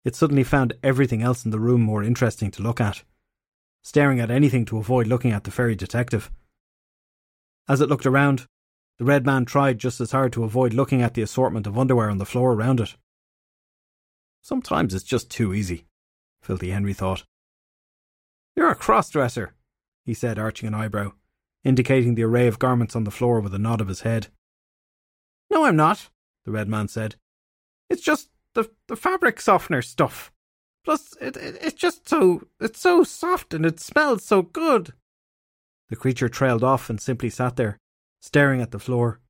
It 0.05 0.15
suddenly 0.15 0.45
found 0.45 0.75
everything 0.83 1.23
else 1.23 1.45
in 1.45 1.51
the 1.51 1.61
room 1.61 1.83
more 1.83 2.03
interesting 2.03 2.51
to 2.53 2.63
look 2.63 2.81
at, 2.81 3.03
staring 3.83 4.21
at 4.21 4.31
anything 4.31 4.65
to 4.67 4.79
avoid 4.79 5.07
looking 5.07 5.33
at 5.33 5.45
the 5.45 5.51
fairy 5.51 5.75
detective. 5.75 6.31
As 7.69 7.81
it 7.81 7.89
looked 7.89 8.07
around, 8.07 8.47
the 8.99 9.05
red 9.05 9.25
man 9.25 9.45
tried 9.45 9.79
just 9.79 10.01
as 10.01 10.13
hard 10.13 10.33
to 10.33 10.45
avoid 10.45 10.75
looking 10.75 11.03
at 11.03 11.15
the 11.15 11.23
assortment 11.23 11.67
of 11.67 11.79
underwear 11.79 12.11
on 12.11 12.19
the 12.19 12.27
floor 12.27 12.53
around 12.53 12.81
it. 12.81 12.97
Sometimes 14.43 14.95
it's 14.95 15.05
just 15.05 15.31
too 15.31 15.55
easy, 15.55 15.87
Filthy 16.43 16.71
Henry 16.71 16.93
thought. 16.93 17.25
You're 18.57 18.71
a 18.71 18.75
cross 18.75 19.11
dresser, 19.11 19.55
he 20.05 20.15
said, 20.15 20.39
arching 20.39 20.67
an 20.67 20.75
eyebrow, 20.75 21.13
indicating 21.63 22.15
the 22.15 22.25
array 22.25 22.49
of 22.49 22.59
garments 22.59 22.97
on 22.97 23.05
the 23.05 23.11
floor 23.11 23.41
with 23.41 23.55
a 23.55 23.59
nod 23.59 23.81
of 23.81 23.89
his 23.89 24.01
head. 24.01 24.29
No, 25.51 25.65
I'm 25.65 25.77
not, 25.77 26.11
the 26.45 26.51
red 26.51 26.69
man 26.69 26.89
said. 26.89 27.15
It's 27.89 28.03
just 28.03 28.31
the 28.55 28.71
the 28.89 28.97
fabric 28.97 29.41
softener 29.41 29.83
stuff. 29.83 30.33
Plus, 30.85 31.15
it, 31.21 31.37
it 31.37 31.59
it's 31.61 31.75
just 31.75 32.09
so 32.09 32.49
it's 32.61 32.81
so 32.81 33.05
soft 33.05 33.55
and 33.55 33.65
it 33.65 33.79
smells 33.79 34.25
so 34.25 34.43
good. 34.43 34.93
The 35.89 35.97
creature 35.97 36.29
trailed 36.29 36.65
off 36.65 36.91
and 36.91 37.01
simply 37.01 37.31
sat 37.31 37.57
there, 37.57 37.79
staring 38.21 38.61
at 38.61 38.71
the 38.71 38.79
floor. 38.79 39.21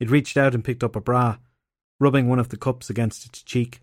It 0.00 0.10
reached 0.10 0.36
out 0.36 0.54
and 0.54 0.64
picked 0.64 0.84
up 0.84 0.96
a 0.96 1.00
bra, 1.00 1.38
rubbing 2.00 2.28
one 2.28 2.38
of 2.38 2.48
the 2.48 2.56
cups 2.56 2.90
against 2.90 3.26
its 3.26 3.42
cheek. 3.42 3.80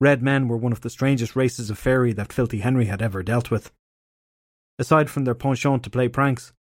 Red 0.00 0.22
men 0.22 0.48
were 0.48 0.56
one 0.56 0.72
of 0.72 0.80
the 0.80 0.90
strangest 0.90 1.36
races 1.36 1.70
of 1.70 1.78
fairy 1.78 2.12
that 2.12 2.32
Filthy 2.32 2.58
Henry 2.58 2.86
had 2.86 3.00
ever 3.00 3.22
dealt 3.22 3.50
with. 3.50 3.70
Aside 4.78 5.08
from 5.08 5.24
their 5.24 5.34
penchant 5.34 5.84
to 5.84 5.90
play 5.90 6.08
pranks, 6.08 6.52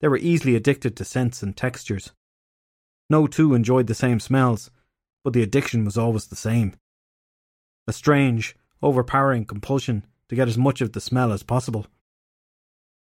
they 0.00 0.08
were 0.08 0.16
easily 0.16 0.56
addicted 0.56 0.96
to 0.96 1.04
scents 1.04 1.42
and 1.42 1.56
textures. 1.56 2.12
No 3.10 3.26
two 3.26 3.54
enjoyed 3.54 3.86
the 3.86 3.94
same 3.94 4.18
smells, 4.18 4.70
but 5.22 5.34
the 5.34 5.42
addiction 5.42 5.84
was 5.84 5.98
always 5.98 6.26
the 6.26 6.36
same. 6.36 6.74
A 7.86 7.92
strange, 7.92 8.56
overpowering 8.82 9.44
compulsion 9.44 10.06
to 10.28 10.36
get 10.36 10.48
as 10.48 10.56
much 10.56 10.80
of 10.80 10.92
the 10.92 11.00
smell 11.00 11.32
as 11.32 11.42
possible. 11.42 11.86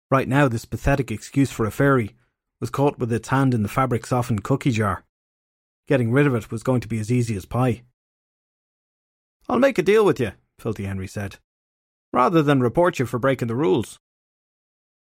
Right 0.09 0.27
now, 0.27 0.47
this 0.47 0.65
pathetic 0.65 1.11
excuse 1.11 1.51
for 1.51 1.65
a 1.65 1.71
fairy 1.71 2.15
was 2.59 2.69
caught 2.69 2.99
with 2.99 3.11
its 3.11 3.29
hand 3.29 3.53
in 3.53 3.63
the 3.63 3.69
fabric 3.69 4.05
softened 4.05 4.43
cookie 4.43 4.71
jar. 4.71 5.03
Getting 5.87 6.11
rid 6.11 6.27
of 6.27 6.35
it 6.35 6.51
was 6.51 6.63
going 6.63 6.81
to 6.81 6.87
be 6.87 6.99
as 6.99 7.11
easy 7.11 7.35
as 7.35 7.45
pie. 7.45 7.83
I'll 9.47 9.59
make 9.59 9.77
a 9.77 9.83
deal 9.83 10.03
with 10.03 10.19
you, 10.19 10.33
Filthy 10.59 10.85
Henry 10.85 11.07
said, 11.07 11.37
rather 12.11 12.41
than 12.41 12.61
report 12.61 12.99
you 12.99 13.05
for 13.05 13.19
breaking 13.19 13.47
the 13.47 13.55
rules. 13.55 13.99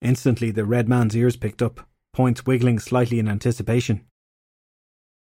Instantly, 0.03 0.51
the 0.51 0.65
red 0.65 0.89
man's 0.89 1.17
ears 1.17 1.37
picked 1.37 1.63
up, 1.63 1.89
points 2.13 2.45
wiggling 2.45 2.79
slightly 2.79 3.19
in 3.19 3.29
anticipation. 3.29 4.05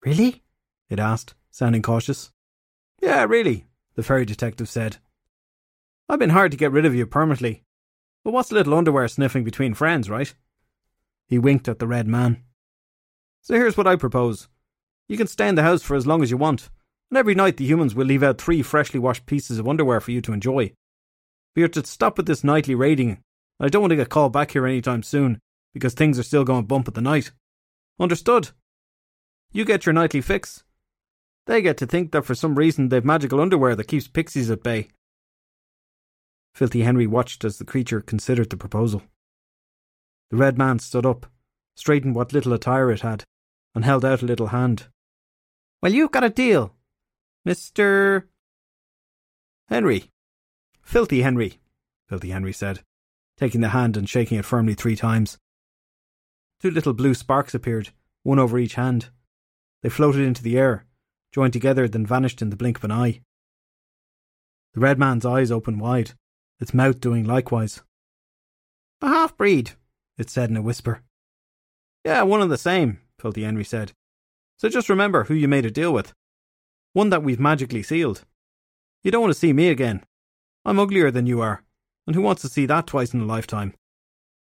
Really? 0.04 0.44
it 0.90 1.00
asked, 1.00 1.36
sounding 1.52 1.82
cautious. 1.82 2.32
Yeah, 3.02 3.24
really, 3.26 3.66
the 3.96 4.04
fairy 4.04 4.26
detective 4.26 4.68
said. 4.68 4.98
I've 6.08 6.20
been 6.20 6.32
hard 6.32 6.52
to 6.52 6.58
get 6.58 6.72
rid 6.72 6.86
of 6.86 6.96
you 6.96 7.06
permanently, 7.06 7.64
but 8.24 8.32
what's 8.32 8.52
a 8.52 8.56
little 8.56 8.74
underwear 8.74 9.08
sniffing 9.08 9.44
between 9.44 9.76
friends, 9.76 10.10
right? 10.10 10.34
He 11.30 11.38
winked 11.38 11.68
at 11.68 11.80
the 11.80 11.88
red 11.88 12.08
man. 12.08 12.44
So 13.42 13.54
here's 13.54 13.78
what 13.78 13.88
I 13.88 13.96
propose. 13.96 14.50
You 15.08 15.16
can 15.16 15.28
stay 15.28 15.48
in 15.48 15.56
the 15.56 15.64
house 15.64 15.84
for 15.84 15.96
as 15.96 16.08
long 16.08 16.24
as 16.24 16.32
you 16.32 16.38
want, 16.38 16.70
and 17.10 17.18
every 17.18 17.36
night 17.36 17.58
the 17.58 17.66
humans 17.66 17.96
will 17.96 18.06
leave 18.06 18.24
out 18.24 18.40
three 18.42 18.62
freshly 18.62 19.00
washed 19.00 19.26
pieces 19.26 19.60
of 19.60 19.68
underwear 19.68 20.02
for 20.02 20.12
you 20.12 20.22
to 20.22 20.34
enjoy. 20.34 20.74
But 21.54 21.62
you're 21.62 21.70
to 21.70 21.86
stop 21.86 22.18
with 22.18 22.26
this 22.26 22.44
nightly 22.44 22.76
raiding, 22.76 23.10
and 23.10 23.66
I 23.66 23.70
don't 23.70 23.82
want 23.82 23.92
to 23.92 23.96
get 23.96 24.10
called 24.10 24.34
back 24.34 24.52
here 24.52 24.66
any 24.66 24.82
time 24.82 25.04
soon, 25.04 25.40
because 25.74 25.94
things 25.94 26.18
are 26.18 26.24
still 26.24 26.44
going 26.44 26.66
bump 26.66 26.88
at 26.88 26.96
the 26.96 27.02
night. 27.02 27.32
Understood? 28.00 28.50
You 29.52 29.66
get 29.66 29.86
your 29.86 29.94
nightly 29.94 30.22
fix. 30.22 30.64
They 31.46 31.62
get 31.62 31.78
to 31.78 31.88
think 31.88 32.12
that 32.12 32.26
for 32.26 32.36
some 32.36 32.56
reason 32.56 32.90
they've 32.90 33.06
magical 33.06 33.40
underwear 33.40 33.76
that 33.76 33.88
keeps 33.88 34.08
pixies 34.08 34.52
at 34.52 34.64
bay. 34.64 34.90
Filthy 36.54 36.82
Henry 36.82 37.08
watched 37.08 37.44
as 37.44 37.58
the 37.58 37.66
creature 37.66 38.02
considered 38.02 38.50
the 38.50 38.58
proposal. 38.58 39.04
The 40.30 40.38
red 40.38 40.58
man 40.58 40.80
stood 40.80 41.06
up, 41.06 41.26
straightened 41.76 42.16
what 42.16 42.34
little 42.34 42.54
attire 42.54 42.92
it 42.92 43.02
had, 43.02 43.24
and 43.74 43.84
held 43.84 44.06
out 44.06 44.22
a 44.22 44.26
little 44.26 44.48
hand. 44.48 44.88
Well, 45.82 45.94
you've 45.94 46.12
got 46.12 46.24
a 46.24 46.30
deal, 46.30 46.76
Mr. 47.48 48.24
Henry. 49.68 50.12
Filthy 50.82 51.22
Henry, 51.22 51.60
Filthy 52.08 52.30
Henry 52.30 52.54
said. 52.54 52.82
taking 53.38 53.62
the 53.62 53.70
hand 53.70 53.96
and 53.96 54.10
shaking 54.10 54.38
it 54.38 54.44
firmly 54.44 54.74
three 54.74 54.98
times. 54.98 55.38
Two 56.60 56.70
little 56.70 56.94
blue 56.94 57.14
sparks 57.14 57.54
appeared, 57.54 57.90
one 58.24 58.38
over 58.38 58.60
each 58.60 58.76
hand. 58.76 59.10
They 59.82 59.90
floated 59.90 60.22
into 60.22 60.44
the 60.44 60.58
air, 60.58 60.86
joined 61.32 61.54
together, 61.54 61.88
then 61.88 62.06
vanished 62.06 62.42
in 62.42 62.50
the 62.50 62.58
blink 62.58 62.78
of 62.78 62.84
an 62.84 62.92
eye. 62.92 63.22
The 64.74 64.82
red 64.82 65.00
man's 65.00 65.26
eyes 65.26 65.52
opened 65.52 65.80
wide, 65.80 66.12
its 66.60 66.74
mouth 66.74 67.00
doing 67.00 67.24
likewise. 67.24 67.82
A 69.02 69.08
half 69.08 69.38
breed, 69.38 69.72
it 70.20 70.30
said 70.30 70.50
in 70.50 70.58
a 70.58 70.62
whisper. 70.62 71.02
Yeah, 72.06 72.22
one 72.24 72.42
and 72.42 72.52
the 72.52 72.58
same, 72.58 73.00
Filthy 73.18 73.44
Henry 73.44 73.64
said. 73.64 73.94
So 74.58 74.70
just 74.70 74.90
remember 74.90 75.24
who 75.24 75.34
you 75.34 75.48
made 75.48 75.66
a 75.66 75.72
deal 75.72 75.94
with. 75.94 76.14
One 76.94 77.10
that 77.10 77.24
we've 77.24 77.40
magically 77.40 77.82
sealed. 77.82 78.26
You 79.04 79.12
don't 79.12 79.22
want 79.22 79.34
to 79.34 79.40
see 79.40 79.54
me 79.54 79.70
again. 79.70 80.04
I'm 80.66 80.80
uglier 80.80 81.10
than 81.10 81.26
you 81.26 81.42
are, 81.42 81.64
and 82.06 82.16
who 82.16 82.22
wants 82.22 82.42
to 82.42 82.50
see 82.50 82.66
that 82.66 82.86
twice 82.86 83.14
in 83.14 83.22
a 83.22 83.26
lifetime? 83.26 83.74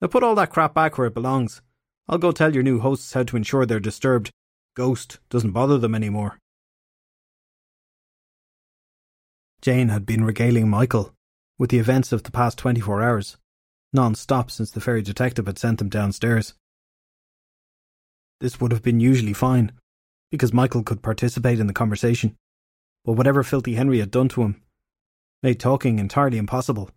Now 0.00 0.08
put 0.08 0.22
all 0.22 0.34
that 0.36 0.50
crap 0.50 0.74
back 0.74 0.96
where 0.96 1.06
it 1.06 1.14
belongs. 1.14 1.60
I'll 2.08 2.18
go 2.18 2.32
tell 2.32 2.54
your 2.54 2.62
new 2.62 2.80
hosts 2.80 3.12
how 3.12 3.24
to 3.24 3.36
ensure 3.36 3.66
their 3.66 3.80
disturbed 3.80 4.30
ghost 4.74 5.18
doesn't 5.28 5.52
bother 5.52 5.78
them 5.78 5.94
anymore. 5.94 6.38
Jane 9.60 9.88
had 9.88 10.06
been 10.06 10.24
regaling 10.24 10.68
Michael 10.68 11.12
with 11.58 11.70
the 11.70 11.78
events 11.78 12.12
of 12.12 12.22
the 12.22 12.30
past 12.30 12.58
24 12.58 13.02
hours, 13.02 13.36
non 13.96 14.14
stop 14.14 14.50
since 14.52 14.70
the 14.70 14.80
fairy 14.80 15.02
detective 15.02 15.46
had 15.46 15.58
sent 15.58 15.80
them 15.80 15.88
downstairs. 15.88 16.54
This 18.40 18.60
would 18.60 18.70
have 18.70 18.82
been 18.82 19.00
usually 19.00 19.32
fine, 19.32 19.72
because 20.30 20.52
Michael 20.52 20.84
could 20.84 21.02
participate 21.02 21.58
in 21.58 21.66
the 21.66 21.72
conversation, 21.72 22.36
but 23.04 23.14
whatever 23.14 23.42
Filthy 23.42 23.74
Henry 23.74 23.98
had 23.98 24.12
done 24.12 24.28
to 24.28 24.42
him 24.42 24.62
made 25.42 25.58
talking 25.58 25.98
entirely 25.98 26.38
impossible, 26.38 26.90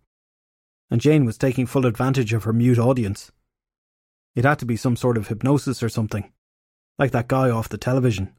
and 0.90 1.00
Jane 1.00 1.24
was 1.24 1.38
taking 1.38 1.66
full 1.66 1.86
advantage 1.86 2.32
of 2.32 2.44
her 2.44 2.52
mute 2.52 2.78
audience. 2.78 3.32
It 4.34 4.44
had 4.44 4.58
to 4.60 4.66
be 4.66 4.76
some 4.76 4.96
sort 4.96 5.16
of 5.16 5.28
hypnosis 5.28 5.82
or 5.82 5.88
something, 5.88 6.30
like 6.98 7.10
that 7.12 7.28
guy 7.28 7.50
off 7.50 7.68
the 7.68 7.78
television. 7.78 8.32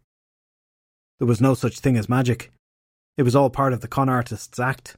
There 1.19 1.28
was 1.28 1.41
no 1.41 1.54
such 1.54 1.80
thing 1.80 1.97
as 1.97 2.10
magic. 2.10 2.52
It 3.17 3.24
was 3.24 3.36
all 3.36 3.50
part 3.50 3.74
of 3.74 3.82
the 3.82 3.88
con 3.88 4.10
artist's 4.10 4.60
act, 4.60 4.97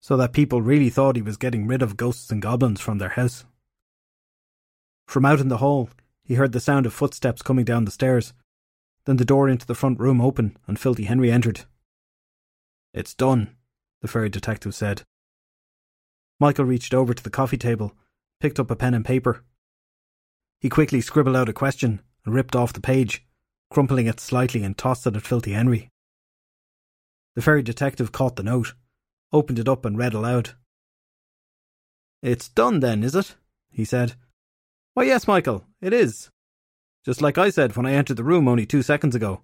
so 0.00 0.16
that 0.16 0.32
people 0.32 0.62
really 0.62 0.90
thought 0.90 1.16
he 1.16 1.22
was 1.22 1.36
getting 1.36 1.66
rid 1.66 1.82
of 1.82 1.96
ghosts 1.96 2.30
and 2.30 2.42
goblins 2.42 2.80
from 2.80 2.98
their 2.98 3.10
house. 3.10 3.44
From 5.06 5.24
out 5.24 5.40
in 5.40 5.48
the 5.48 5.58
hall, 5.58 5.90
he 6.24 6.34
heard 6.34 6.52
the 6.52 6.60
sound 6.60 6.86
of 6.86 6.94
footsteps 6.94 7.42
coming 7.42 7.64
down 7.64 7.84
the 7.84 7.90
stairs. 7.90 8.32
Then 9.04 9.16
the 9.16 9.24
door 9.24 9.48
into 9.48 9.66
the 9.66 9.74
front 9.74 9.98
room 9.98 10.20
opened 10.20 10.56
and 10.66 10.78
Filthy 10.78 11.04
Henry 11.04 11.30
entered. 11.30 11.62
It's 12.94 13.14
done, 13.14 13.56
the 14.00 14.08
fairy 14.08 14.28
detective 14.28 14.74
said. 14.74 15.02
Michael 16.38 16.64
reached 16.64 16.94
over 16.94 17.12
to 17.12 17.22
the 17.22 17.30
coffee 17.30 17.58
table, 17.58 17.94
picked 18.40 18.58
up 18.58 18.70
a 18.70 18.76
pen 18.76 18.94
and 18.94 19.04
paper. 19.04 19.44
He 20.60 20.68
quickly 20.68 21.00
scribbled 21.00 21.36
out 21.36 21.48
a 21.48 21.52
question 21.52 22.00
and 22.24 22.34
ripped 22.34 22.56
off 22.56 22.72
the 22.72 22.80
page, 22.80 23.26
crumpling 23.70 24.06
it 24.06 24.20
slightly 24.20 24.62
and 24.62 24.76
tossed 24.76 25.06
it 25.06 25.16
at 25.16 25.22
Filthy 25.22 25.52
Henry. 25.52 25.90
The 27.34 27.42
fairy 27.42 27.62
detective 27.62 28.12
caught 28.12 28.36
the 28.36 28.42
note, 28.42 28.74
opened 29.32 29.58
it 29.58 29.68
up 29.68 29.84
and 29.84 29.96
read 29.96 30.14
aloud. 30.14 30.50
It's 32.22 32.48
done 32.48 32.80
then, 32.80 33.02
is 33.02 33.14
it? 33.14 33.34
he 33.70 33.84
said. 33.84 34.14
Why, 34.94 35.04
yes, 35.04 35.26
Michael, 35.26 35.64
it 35.80 35.92
is. 35.92 36.30
Just 37.04 37.22
like 37.22 37.38
I 37.38 37.50
said 37.50 37.76
when 37.76 37.86
I 37.86 37.92
entered 37.92 38.16
the 38.16 38.24
room 38.24 38.48
only 38.48 38.66
two 38.66 38.82
seconds 38.82 39.14
ago. 39.14 39.42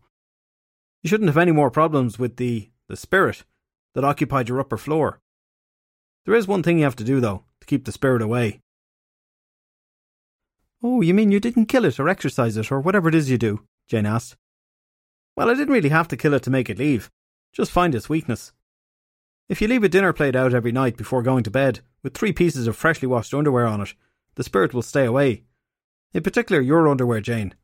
You 1.02 1.08
shouldn't 1.08 1.28
have 1.28 1.38
any 1.38 1.52
more 1.52 1.70
problems 1.70 2.18
with 2.18 2.36
the, 2.36 2.70
the 2.88 2.96
spirit 2.96 3.44
that 3.94 4.04
occupied 4.04 4.48
your 4.48 4.60
upper 4.60 4.76
floor. 4.76 5.20
There 6.24 6.34
is 6.34 6.48
one 6.48 6.62
thing 6.62 6.78
you 6.78 6.84
have 6.84 6.96
to 6.96 7.04
do, 7.04 7.20
though, 7.20 7.44
to 7.60 7.66
keep 7.66 7.84
the 7.84 7.92
spirit 7.92 8.20
away. 8.20 8.60
Oh, 10.82 11.00
you 11.00 11.14
mean 11.14 11.30
you 11.30 11.40
didn't 11.40 11.66
kill 11.66 11.84
it 11.84 11.98
or 11.98 12.08
exorcise 12.08 12.56
it 12.56 12.70
or 12.70 12.80
whatever 12.80 13.08
it 13.08 13.14
is 13.14 13.30
you 13.30 13.38
do? 13.38 13.62
Jane 13.88 14.06
asked. 14.06 14.36
Well, 15.36 15.48
I 15.48 15.54
didn't 15.54 15.72
really 15.72 15.88
have 15.88 16.08
to 16.08 16.16
kill 16.16 16.34
it 16.34 16.42
to 16.42 16.50
make 16.50 16.68
it 16.68 16.78
leave. 16.78 17.10
Just 17.52 17.70
find 17.70 17.94
its 17.94 18.08
weakness. 18.08 18.52
If 19.48 19.60
you 19.60 19.68
leave 19.68 19.84
a 19.84 19.88
dinner 19.88 20.12
plate 20.12 20.34
out 20.34 20.54
every 20.54 20.72
night 20.72 20.96
before 20.96 21.22
going 21.22 21.44
to 21.44 21.50
bed, 21.50 21.80
with 22.02 22.14
three 22.14 22.32
pieces 22.32 22.66
of 22.66 22.76
freshly 22.76 23.06
washed 23.06 23.32
underwear 23.32 23.66
on 23.66 23.80
it, 23.80 23.94
the 24.34 24.42
spirit 24.42 24.74
will 24.74 24.82
stay 24.82 25.04
away. 25.04 25.44
In 26.12 26.22
particular, 26.22 26.60
your 26.60 26.88
underwear, 26.88 27.20
Jane. 27.20 27.54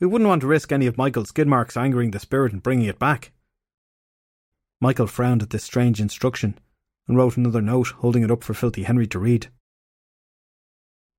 We 0.00 0.06
wouldn't 0.06 0.28
want 0.28 0.40
to 0.42 0.46
risk 0.46 0.72
any 0.72 0.86
of 0.86 0.98
Michael's 0.98 1.28
skid 1.28 1.46
marks 1.46 1.76
angering 1.76 2.10
the 2.10 2.18
spirit 2.18 2.52
and 2.52 2.62
bringing 2.62 2.86
it 2.86 2.98
back. 2.98 3.32
Michael 4.80 5.06
frowned 5.06 5.42
at 5.42 5.50
this 5.50 5.64
strange 5.64 6.00
instruction 6.00 6.58
and 7.06 7.16
wrote 7.16 7.36
another 7.36 7.60
note, 7.60 7.88
holding 7.98 8.22
it 8.22 8.30
up 8.30 8.44
for 8.44 8.54
Filthy 8.54 8.82
Henry 8.84 9.06
to 9.08 9.18
read. 9.18 9.48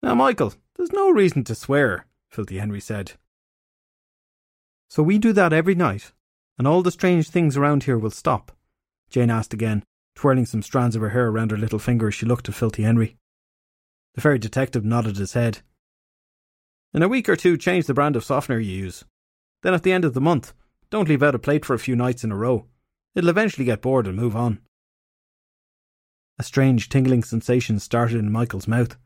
Now, 0.02 0.16
Michael, 0.16 0.54
there's 0.76 0.94
no 0.94 1.10
reason 1.10 1.44
to 1.46 1.56
swear, 1.56 2.06
Filthy 2.30 2.58
Henry 2.58 2.80
said. 2.80 3.14
So 4.90 5.04
we 5.04 5.18
do 5.18 5.34
that 5.34 5.54
every 5.54 5.76
night, 5.76 6.12
and 6.58 6.68
all 6.68 6.82
the 6.82 6.92
strange 6.92 7.30
things 7.30 7.58
around 7.58 7.84
here 7.84 7.98
will 7.98 8.12
stop? 8.12 8.52
Jane 9.10 9.30
asked 9.30 9.54
again, 9.54 9.84
twirling 10.20 10.46
some 10.46 10.62
strands 10.62 10.98
of 10.98 11.02
her 11.02 11.12
hair 11.12 11.30
around 11.30 11.50
her 11.50 11.56
little 11.56 11.80
finger 11.80 12.10
as 12.10 12.14
she 12.14 12.26
looked 12.26 12.50
at 12.50 12.54
Filthy 12.54 12.84
Henry. 12.84 13.16
The 14.16 14.22
fairy 14.22 14.38
detective 14.38 14.84
nodded 14.84 15.16
his 15.16 15.32
head. 15.32 15.60
In 16.94 17.02
a 17.02 17.08
week 17.08 17.30
or 17.30 17.38
two, 17.38 17.56
change 17.56 17.86
the 17.86 17.94
brand 17.94 18.18
of 18.18 18.26
softener 18.26 18.60
you 18.60 18.76
use. 18.76 19.06
Then 19.64 19.74
at 19.74 19.84
the 19.84 19.94
end 19.94 20.04
of 20.04 20.14
the 20.14 20.20
month, 20.20 20.54
don't 20.90 21.08
leave 21.08 21.24
out 21.24 21.36
a 21.36 21.40
plate 21.40 21.64
for 21.64 21.74
a 21.74 21.80
few 21.80 21.96
nights 21.96 22.26
in 22.26 22.34
a 22.34 22.36
row. 22.36 22.66
It'll 23.16 23.30
eventually 23.30 23.64
get 23.64 23.82
bored 23.82 24.08
and 24.08 24.18
move 24.18 24.36
on. 24.36 24.60
A 26.38 26.44
strange 26.44 26.90
tingling 26.90 27.24
sensation 27.24 27.80
started 27.80 28.18
in 28.18 28.30
Michael's 28.30 28.68
mouth, 28.68 28.98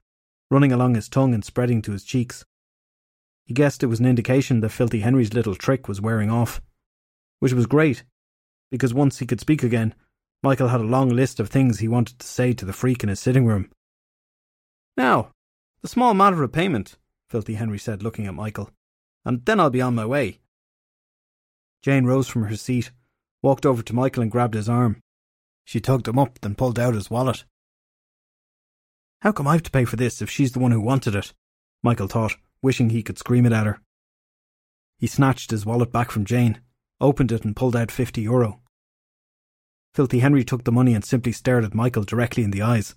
running 0.49 0.71
along 0.71 0.95
his 0.95 1.09
tongue 1.09 1.35
and 1.35 1.45
spreading 1.45 1.83
to 1.83 1.91
his 1.91 2.03
cheeks. 2.03 2.43
He 3.45 3.53
guessed 3.53 3.83
it 3.83 3.87
was 3.87 3.99
an 3.99 4.07
indication 4.07 4.61
that 4.61 4.69
Filthy 4.69 5.01
Henry's 5.01 5.35
little 5.35 5.53
trick 5.53 5.87
was 5.87 6.01
wearing 6.01 6.31
off, 6.31 6.59
which 7.37 7.53
was 7.53 7.67
great, 7.67 8.03
because 8.71 8.95
once 8.95 9.19
he 9.19 9.27
could 9.27 9.39
speak 9.39 9.61
again, 9.61 9.93
Michael 10.43 10.67
had 10.67 10.81
a 10.81 10.83
long 10.83 11.07
list 11.07 11.39
of 11.39 11.49
things 11.49 11.79
he 11.79 11.87
wanted 11.87 12.19
to 12.19 12.27
say 12.27 12.51
to 12.51 12.65
the 12.65 12.73
freak 12.73 13.01
in 13.01 13.07
his 13.07 13.21
sitting 13.21 13.45
room. 13.45 13.71
Now, 14.97 15.31
the 15.81 15.87
small 15.87 16.13
matter 16.13 16.43
of 16.43 16.51
payment, 16.51 16.97
Filthy 17.29 17.53
Henry 17.53 17.79
said, 17.79 18.03
looking 18.03 18.27
at 18.27 18.33
Michael, 18.33 18.69
and 19.23 19.45
then 19.45 19.61
I'll 19.61 19.69
be 19.69 19.81
on 19.81 19.95
my 19.95 20.05
way. 20.05 20.39
Jane 21.81 22.05
rose 22.05 22.27
from 22.27 22.43
her 22.43 22.57
seat, 22.57 22.91
walked 23.41 23.65
over 23.65 23.81
to 23.81 23.95
Michael 23.95 24.21
and 24.21 24.31
grabbed 24.31 24.53
his 24.53 24.67
arm. 24.67 25.01
She 25.63 25.79
tugged 25.79 26.09
him 26.09 26.19
up, 26.19 26.39
then 26.41 26.55
pulled 26.55 26.77
out 26.77 26.93
his 26.93 27.09
wallet. 27.09 27.45
How 29.21 29.31
come 29.31 29.47
I've 29.47 29.63
to 29.63 29.71
pay 29.71 29.85
for 29.85 29.95
this 29.95 30.21
if 30.21 30.29
she's 30.29 30.51
the 30.51 30.59
one 30.59 30.71
who 30.71 30.81
wanted 30.81 31.15
it? 31.15 31.33
Michael 31.81 32.07
thought, 32.07 32.35
wishing 32.61 32.89
he 32.89 33.01
could 33.01 33.17
scream 33.17 33.45
it 33.45 33.53
at 33.53 33.65
her. 33.65 33.79
He 34.97 35.07
snatched 35.07 35.51
his 35.51 35.65
wallet 35.65 35.93
back 35.93 36.11
from 36.11 36.25
Jane, 36.25 36.59
opened 36.99 37.31
it, 37.31 37.45
and 37.45 37.55
pulled 37.55 37.77
out 37.77 37.91
fifty 37.91 38.21
euro. 38.21 38.59
Filthy 39.93 40.19
Henry 40.19 40.43
took 40.43 40.63
the 40.63 40.71
money 40.71 40.95
and 40.95 41.05
simply 41.05 41.31
stared 41.31 41.63
at 41.63 41.75
Michael 41.75 42.03
directly 42.03 42.43
in 42.43 42.51
the 42.51 42.61
eyes. 42.61 42.95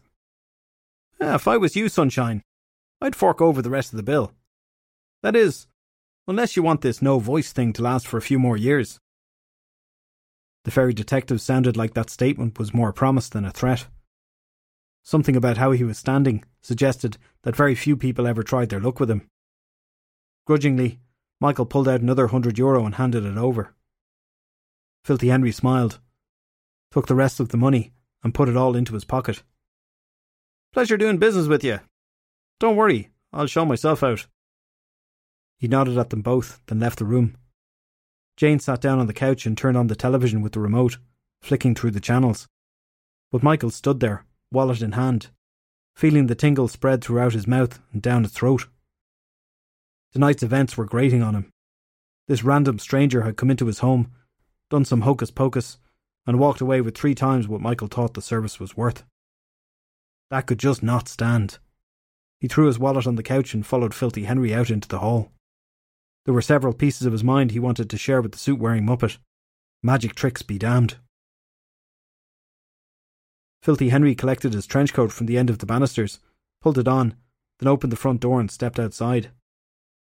Ah, 1.21 1.35
if 1.35 1.47
I 1.47 1.57
was 1.57 1.77
you, 1.77 1.89
Sunshine, 1.89 2.43
I'd 3.01 3.17
fork 3.17 3.41
over 3.41 3.61
the 3.61 3.71
rest 3.71 3.93
of 3.93 3.99
the 3.99 4.03
bill. 4.03 4.33
That 5.23 5.37
is, 5.37 5.67
unless 6.27 6.57
you 6.57 6.63
want 6.63 6.81
this 6.81 7.03
no 7.03 7.19
voice 7.19 7.53
thing 7.53 7.73
to 7.75 7.83
last 7.83 8.07
for 8.07 8.17
a 8.17 8.23
few 8.23 8.39
more 8.39 8.57
years. 8.57 8.99
The 10.65 10.71
fairy 10.71 10.95
detective 10.95 11.41
sounded 11.41 11.77
like 11.77 11.95
that 11.95 12.11
statement 12.11 12.59
was 12.59 12.75
more 12.75 12.89
a 12.89 12.95
promise 12.95 13.29
than 13.29 13.45
a 13.45 13.53
threat. 13.53 13.87
Something 15.03 15.37
about 15.37 15.59
how 15.59 15.71
he 15.73 15.85
was 15.85 15.99
standing 15.99 16.45
suggested 16.63 17.19
that 17.43 17.55
very 17.55 17.75
few 17.75 17.97
people 17.97 18.27
ever 18.27 18.43
tried 18.43 18.71
their 18.71 18.81
luck 18.81 18.99
with 18.99 19.11
him. 19.11 19.29
Grudgingly, 20.47 20.99
Michael 21.41 21.67
pulled 21.67 21.89
out 21.89 22.01
another 22.01 22.29
hundred 22.29 22.59
euro 22.59 22.85
and 22.85 22.97
handed 22.97 23.25
it 23.25 23.37
over. 23.37 23.75
Filthy 25.05 25.29
Henry 25.29 25.53
smiled, 25.53 26.01
took 26.97 27.09
the 27.09 27.15
rest 27.15 27.41
of 27.41 27.51
the 27.51 27.59
money, 27.59 27.93
and 28.23 28.33
put 28.33 28.49
it 28.49 28.57
all 28.57 28.75
into 28.75 28.95
his 28.95 29.05
pocket. 29.05 29.43
Pleasure 30.73 30.97
doing 30.97 31.19
business 31.19 31.47
with 31.47 31.63
you. 31.63 31.79
Don't 32.59 32.75
worry, 32.75 33.11
I'll 33.35 33.47
show 33.47 33.67
myself 33.67 34.03
out. 34.03 34.27
He 35.59 35.69
nodded 35.69 35.99
at 35.99 36.09
them 36.09 36.23
both, 36.23 36.59
then 36.69 36.81
left 36.81 36.99
the 36.99 37.05
room. 37.05 37.37
Jane 38.39 38.61
sat 38.61 38.81
down 38.81 38.99
on 38.99 39.09
the 39.09 39.13
couch 39.13 39.45
and 39.45 39.59
turned 39.59 39.77
on 39.77 39.89
the 39.89 39.95
television 39.95 40.41
with 40.41 40.53
the 40.53 40.61
remote, 40.61 40.97
flicking 41.43 41.75
through 41.75 41.91
the 41.91 42.01
channels. 42.01 42.49
But 43.31 43.43
Michael 43.43 43.69
stood 43.69 44.01
there, 44.01 44.25
wallet 44.51 44.81
in 44.81 44.93
hand, 44.93 45.29
feeling 45.95 46.29
the 46.29 46.35
tingle 46.35 46.67
spread 46.67 47.05
throughout 47.05 47.35
his 47.35 47.47
mouth 47.47 47.79
and 47.93 48.01
down 48.01 48.23
his 48.23 48.33
throat. 48.33 48.69
Tonight's 50.15 50.43
events 50.43 50.79
were 50.79 50.87
grating 50.87 51.23
on 51.23 51.35
him. 51.35 51.53
This 52.27 52.43
random 52.43 52.79
stranger 52.79 53.21
had 53.25 53.37
come 53.37 53.51
into 53.51 53.67
his 53.67 53.81
home, 53.81 54.13
done 54.71 54.87
some 54.87 55.03
hocus 55.03 55.31
pocus, 55.31 55.77
and 56.27 56.39
walked 56.39 56.61
away 56.61 56.81
with 56.81 56.97
three 56.97 57.15
times 57.15 57.47
what 57.47 57.61
Michael 57.61 57.89
thought 57.89 58.15
the 58.15 58.23
service 58.23 58.59
was 58.59 58.77
worth. 58.77 59.05
That 60.31 60.47
could 60.47 60.59
just 60.59 60.83
not 60.83 61.09
stand. 61.09 61.59
He 62.41 62.49
threw 62.49 62.67
his 62.67 62.79
wallet 62.79 63.07
on 63.07 63.15
the 63.15 63.23
couch 63.23 63.55
and 63.55 63.65
followed 63.65 63.95
Filthy 63.95 64.25
Henry 64.25 64.53
out 64.53 64.71
into 64.71 64.89
the 64.89 64.99
hall. 64.99 65.33
There 66.25 66.35
were 66.35 66.43
several 66.43 66.75
pieces 66.75 67.07
of 67.07 67.12
his 67.12 67.23
mind 67.23 67.53
he 67.53 67.61
wanted 67.61 67.89
to 67.89 67.97
share 67.97 68.21
with 68.21 68.33
the 68.33 68.39
suit 68.39 68.59
wearing 68.59 68.85
Muppet. 68.85 69.19
Magic 69.83 70.15
tricks 70.15 70.43
be 70.43 70.59
damned. 70.59 70.97
Filthy 73.62 73.89
Henry 73.91 74.15
collected 74.15 74.53
his 74.53 74.67
trench 74.67 74.93
coat 74.93 75.12
from 75.12 75.27
the 75.27 75.39
end 75.39 75.51
of 75.51 75.59
the 75.59 75.67
banisters, 75.67 76.19
pulled 76.61 76.79
it 76.79 76.89
on, 76.89 77.15
then 77.59 77.69
opened 77.69 77.93
the 77.93 77.97
front 77.97 78.21
door 78.21 78.41
and 78.41 78.51
stepped 78.51 78.79
outside. 78.79 79.31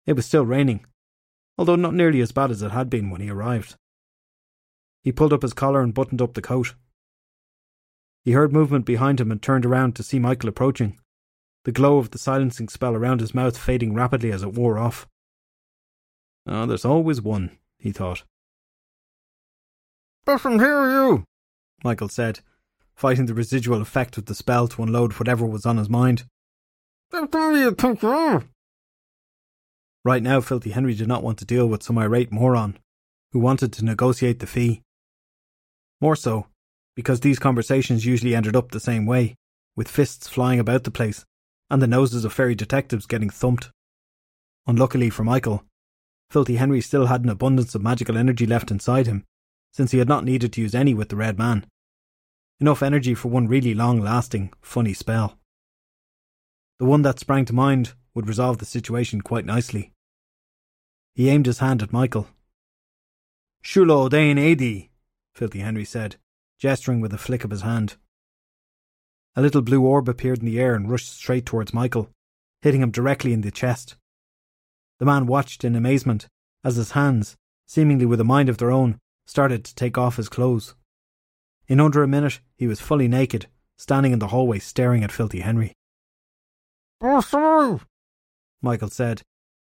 It 0.06 0.14
was 0.14 0.26
still 0.26 0.46
raining, 0.46 0.86
although 1.58 1.76
not 1.76 1.94
nearly 1.94 2.22
as 2.22 2.32
bad 2.32 2.52
as 2.52 2.62
it 2.62 2.72
had 2.72 2.90
been 2.90 3.10
when 3.10 3.22
he 3.22 3.30
arrived. 3.30 3.76
He 5.08 5.14
pulled 5.14 5.32
up 5.32 5.42
his 5.42 5.54
collar 5.54 5.80
and 5.80 5.94
buttoned 5.94 6.22
up 6.22 6.34
the 6.34 6.42
coat. 6.42 6.76
He 8.26 8.34
heard 8.34 8.52
movement 8.52 8.86
behind 8.86 9.22
him 9.22 9.32
and 9.32 9.42
turned 9.42 9.66
around 9.66 9.96
to 9.96 10.04
see 10.04 10.20
Michael 10.20 10.50
approaching, 10.50 11.00
the 11.64 11.72
glow 11.72 11.98
of 11.98 12.12
the 12.12 12.18
silencing 12.18 12.68
spell 12.68 12.94
around 12.94 13.22
his 13.22 13.34
mouth 13.34 13.58
fading 13.58 13.94
rapidly 13.94 14.34
as 14.34 14.44
it 14.44 14.54
wore 14.54 14.78
off. 14.78 15.08
Oh, 16.46 16.66
there's 16.66 16.84
always 16.84 17.22
one, 17.22 17.58
he 17.78 17.94
thought. 17.94 18.24
Doesn't 20.26 20.60
hear 20.60 20.92
you, 20.92 21.24
Michael 21.86 22.10
said, 22.10 22.42
fighting 22.94 23.28
the 23.28 23.34
residual 23.34 23.82
effect 23.82 24.18
of 24.18 24.26
the 24.26 24.36
spell 24.36 24.68
to 24.68 24.84
unload 24.84 25.14
whatever 25.14 25.46
was 25.46 25.66
on 25.66 25.78
his 25.78 25.88
mind. 25.88 26.26
What 27.12 27.32
do 27.32 27.58
you 27.58 27.72
think 27.72 28.02
you 28.02 28.10
are? 28.10 28.44
Right 30.04 30.22
now, 30.22 30.42
Filthy 30.42 30.72
Henry 30.72 30.96
did 30.96 31.08
not 31.08 31.24
want 31.24 31.38
to 31.38 31.46
deal 31.46 31.66
with 31.66 31.82
some 31.82 31.98
irate 31.98 32.34
moron 32.34 32.78
who 33.32 33.40
wanted 33.40 33.72
to 33.72 33.86
negotiate 33.86 34.40
the 34.40 34.48
fee. 34.48 34.82
More 36.00 36.16
so, 36.16 36.48
because 36.96 37.20
these 37.20 37.40
conversations 37.40 38.06
usually 38.06 38.36
ended 38.36 38.56
up 38.56 38.72
the 38.72 38.80
same 38.80 39.06
way, 39.06 39.36
with 39.76 39.88
fists 39.88 40.28
flying 40.28 40.60
about 40.60 40.84
the 40.84 40.92
place 40.92 41.26
and 41.70 41.82
the 41.82 41.88
noses 41.88 42.24
of 42.24 42.34
fairy 42.34 42.56
detectives 42.56 43.06
getting 43.06 43.30
thumped. 43.30 43.70
Unluckily 44.66 45.10
for 45.10 45.24
Michael, 45.24 45.64
Filthy 46.30 46.56
Henry 46.56 46.82
still 46.82 47.08
had 47.08 47.24
an 47.24 47.30
abundance 47.30 47.74
of 47.76 47.82
magical 47.82 48.18
energy 48.18 48.46
left 48.46 48.72
inside 48.72 49.08
him, 49.08 49.24
since 49.72 49.92
he 49.92 50.00
had 50.00 50.08
not 50.08 50.26
needed 50.26 50.54
to 50.54 50.62
use 50.62 50.76
any 50.76 50.94
with 50.94 51.10
the 51.10 51.16
Red 51.16 51.38
Man. 51.38 51.66
Enough 52.60 52.82
energy 52.82 53.14
for 53.14 53.30
one 53.30 53.48
really 53.48 53.74
long 53.74 54.02
lasting, 54.02 54.52
funny 54.62 54.94
spell. 54.94 55.38
The 56.80 56.86
one 56.86 57.02
that 57.04 57.20
sprang 57.20 57.46
to 57.46 57.54
mind 57.54 57.94
would 58.14 58.28
resolve 58.28 58.58
the 58.58 58.66
situation 58.66 59.22
quite 59.22 59.46
nicely. 59.46 59.92
He 61.14 61.30
aimed 61.30 61.46
his 61.46 61.60
hand 61.60 61.82
at 61.82 61.94
Michael. 61.94 62.28
Shulo 63.64 64.10
Dain 64.10 64.38
Adi, 64.38 64.90
Filthy 65.38 65.60
Henry 65.60 65.86
said, 65.86 66.16
gesturing 66.58 67.00
with 67.00 67.14
a 67.14 67.18
flick 67.20 67.44
of 67.44 67.52
his 67.52 67.62
hand. 67.62 67.96
A 69.36 69.42
little 69.44 69.62
blue 69.62 69.82
orb 69.82 70.10
appeared 70.10 70.40
in 70.40 70.46
the 70.46 70.60
air 70.60 70.74
and 70.74 70.90
rushed 70.90 71.14
straight 71.14 71.46
towards 71.46 71.76
Michael, 71.76 72.10
hitting 72.62 72.82
him 72.82 72.90
directly 72.90 73.34
in 73.34 73.42
the 73.42 73.52
chest. 73.52 73.98
The 74.98 75.06
man 75.06 75.28
watched 75.28 75.64
in 75.64 75.76
amazement 75.76 76.28
as 76.64 76.76
his 76.76 76.94
hands, 76.94 77.36
seemingly 77.68 78.08
with 78.08 78.20
a 78.20 78.24
mind 78.24 78.50
of 78.50 78.58
their 78.58 78.72
own, 78.72 78.98
started 79.28 79.64
to 79.66 79.76
take 79.76 79.96
off 79.96 80.16
his 80.16 80.28
clothes. 80.28 80.74
In 81.68 81.80
under 81.80 82.02
a 82.02 82.08
minute, 82.08 82.40
he 82.56 82.66
was 82.66 82.80
fully 82.80 83.08
naked, 83.08 83.46
standing 83.78 84.14
in 84.14 84.20
the 84.20 84.30
hallway 84.30 84.58
staring 84.58 85.04
at 85.04 85.12
Filthy 85.12 85.42
Henry. 85.42 85.74
Oh, 87.00 87.22
sorry, 87.22 87.80
Michael 88.64 88.90
said, 88.90 89.22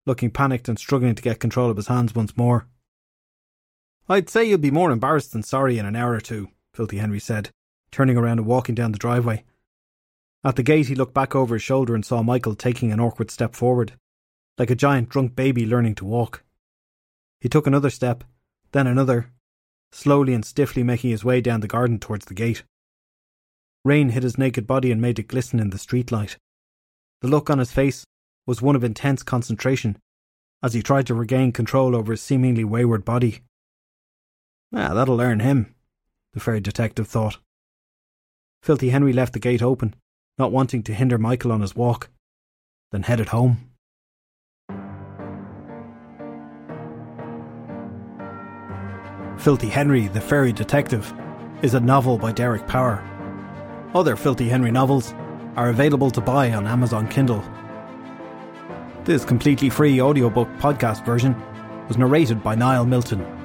looking 0.06 0.32
panicked 0.32 0.68
and 0.68 0.76
struggling 0.76 1.14
to 1.14 1.22
get 1.22 1.38
control 1.38 1.70
of 1.70 1.76
his 1.76 1.86
hands 1.86 2.16
once 2.16 2.36
more. 2.36 2.66
I'd 4.08 4.28
say 4.28 4.44
you'll 4.44 4.58
be 4.58 4.70
more 4.70 4.90
embarrassed 4.90 5.32
than 5.32 5.42
sorry 5.42 5.78
in 5.78 5.86
an 5.86 5.96
hour 5.96 6.12
or 6.12 6.20
two, 6.20 6.48
Filthy 6.74 6.98
Henry 6.98 7.20
said, 7.20 7.50
turning 7.90 8.16
around 8.16 8.38
and 8.38 8.46
walking 8.46 8.74
down 8.74 8.92
the 8.92 8.98
driveway. 8.98 9.44
At 10.44 10.56
the 10.56 10.62
gate, 10.62 10.88
he 10.88 10.94
looked 10.94 11.14
back 11.14 11.34
over 11.34 11.54
his 11.54 11.62
shoulder 11.62 11.94
and 11.94 12.04
saw 12.04 12.22
Michael 12.22 12.54
taking 12.54 12.90
an 12.90 13.00
awkward 13.00 13.30
step 13.30 13.54
forward 13.54 13.92
like 14.58 14.70
a 14.70 14.74
giant 14.74 15.08
drunk 15.08 15.34
baby 15.34 15.66
learning 15.66 15.94
to 15.96 16.04
walk. 16.04 16.44
He 17.40 17.48
took 17.48 17.66
another 17.66 17.90
step, 17.90 18.24
then 18.72 18.86
another, 18.86 19.30
slowly 19.90 20.34
and 20.34 20.44
stiffly 20.44 20.82
making 20.82 21.10
his 21.10 21.24
way 21.24 21.40
down 21.40 21.60
the 21.60 21.68
garden 21.68 21.98
towards 21.98 22.26
the 22.26 22.34
gate. 22.34 22.62
Rain 23.84 24.10
hit 24.10 24.22
his 24.22 24.38
naked 24.38 24.66
body 24.66 24.92
and 24.92 25.00
made 25.00 25.18
it 25.18 25.28
glisten 25.28 25.58
in 25.58 25.70
the 25.70 25.78
streetlight. 25.78 26.36
The 27.20 27.28
look 27.28 27.50
on 27.50 27.58
his 27.58 27.72
face 27.72 28.04
was 28.46 28.62
one 28.62 28.76
of 28.76 28.84
intense 28.84 29.22
concentration 29.22 29.96
as 30.62 30.74
he 30.74 30.82
tried 30.82 31.06
to 31.08 31.14
regain 31.14 31.50
control 31.50 31.96
over 31.96 32.12
his 32.12 32.22
seemingly 32.22 32.62
wayward 32.64 33.04
body. 33.04 33.40
Ah, 34.74 34.94
that'll 34.94 35.16
learn 35.16 35.40
him, 35.40 35.74
the 36.32 36.40
fairy 36.40 36.60
detective 36.60 37.06
thought. 37.06 37.38
Filthy 38.62 38.88
Henry 38.90 39.12
left 39.12 39.34
the 39.34 39.38
gate 39.38 39.62
open, 39.62 39.94
not 40.38 40.52
wanting 40.52 40.82
to 40.84 40.94
hinder 40.94 41.18
Michael 41.18 41.52
on 41.52 41.60
his 41.60 41.76
walk, 41.76 42.08
then 42.90 43.02
headed 43.02 43.28
home. 43.28 43.68
Filthy 49.38 49.68
Henry, 49.68 50.06
the 50.08 50.20
Fairy 50.20 50.52
Detective, 50.52 51.12
is 51.62 51.74
a 51.74 51.80
novel 51.80 52.16
by 52.16 52.30
Derek 52.30 52.66
Power. 52.68 53.02
Other 53.92 54.14
Filthy 54.14 54.48
Henry 54.48 54.70
novels 54.70 55.12
are 55.56 55.68
available 55.68 56.10
to 56.12 56.20
buy 56.20 56.52
on 56.52 56.66
Amazon 56.66 57.08
Kindle. 57.08 57.44
This 59.04 59.24
completely 59.24 59.68
free 59.68 60.00
audiobook 60.00 60.48
podcast 60.58 61.04
version 61.04 61.34
was 61.88 61.98
narrated 61.98 62.42
by 62.42 62.54
Niall 62.54 62.86
Milton. 62.86 63.41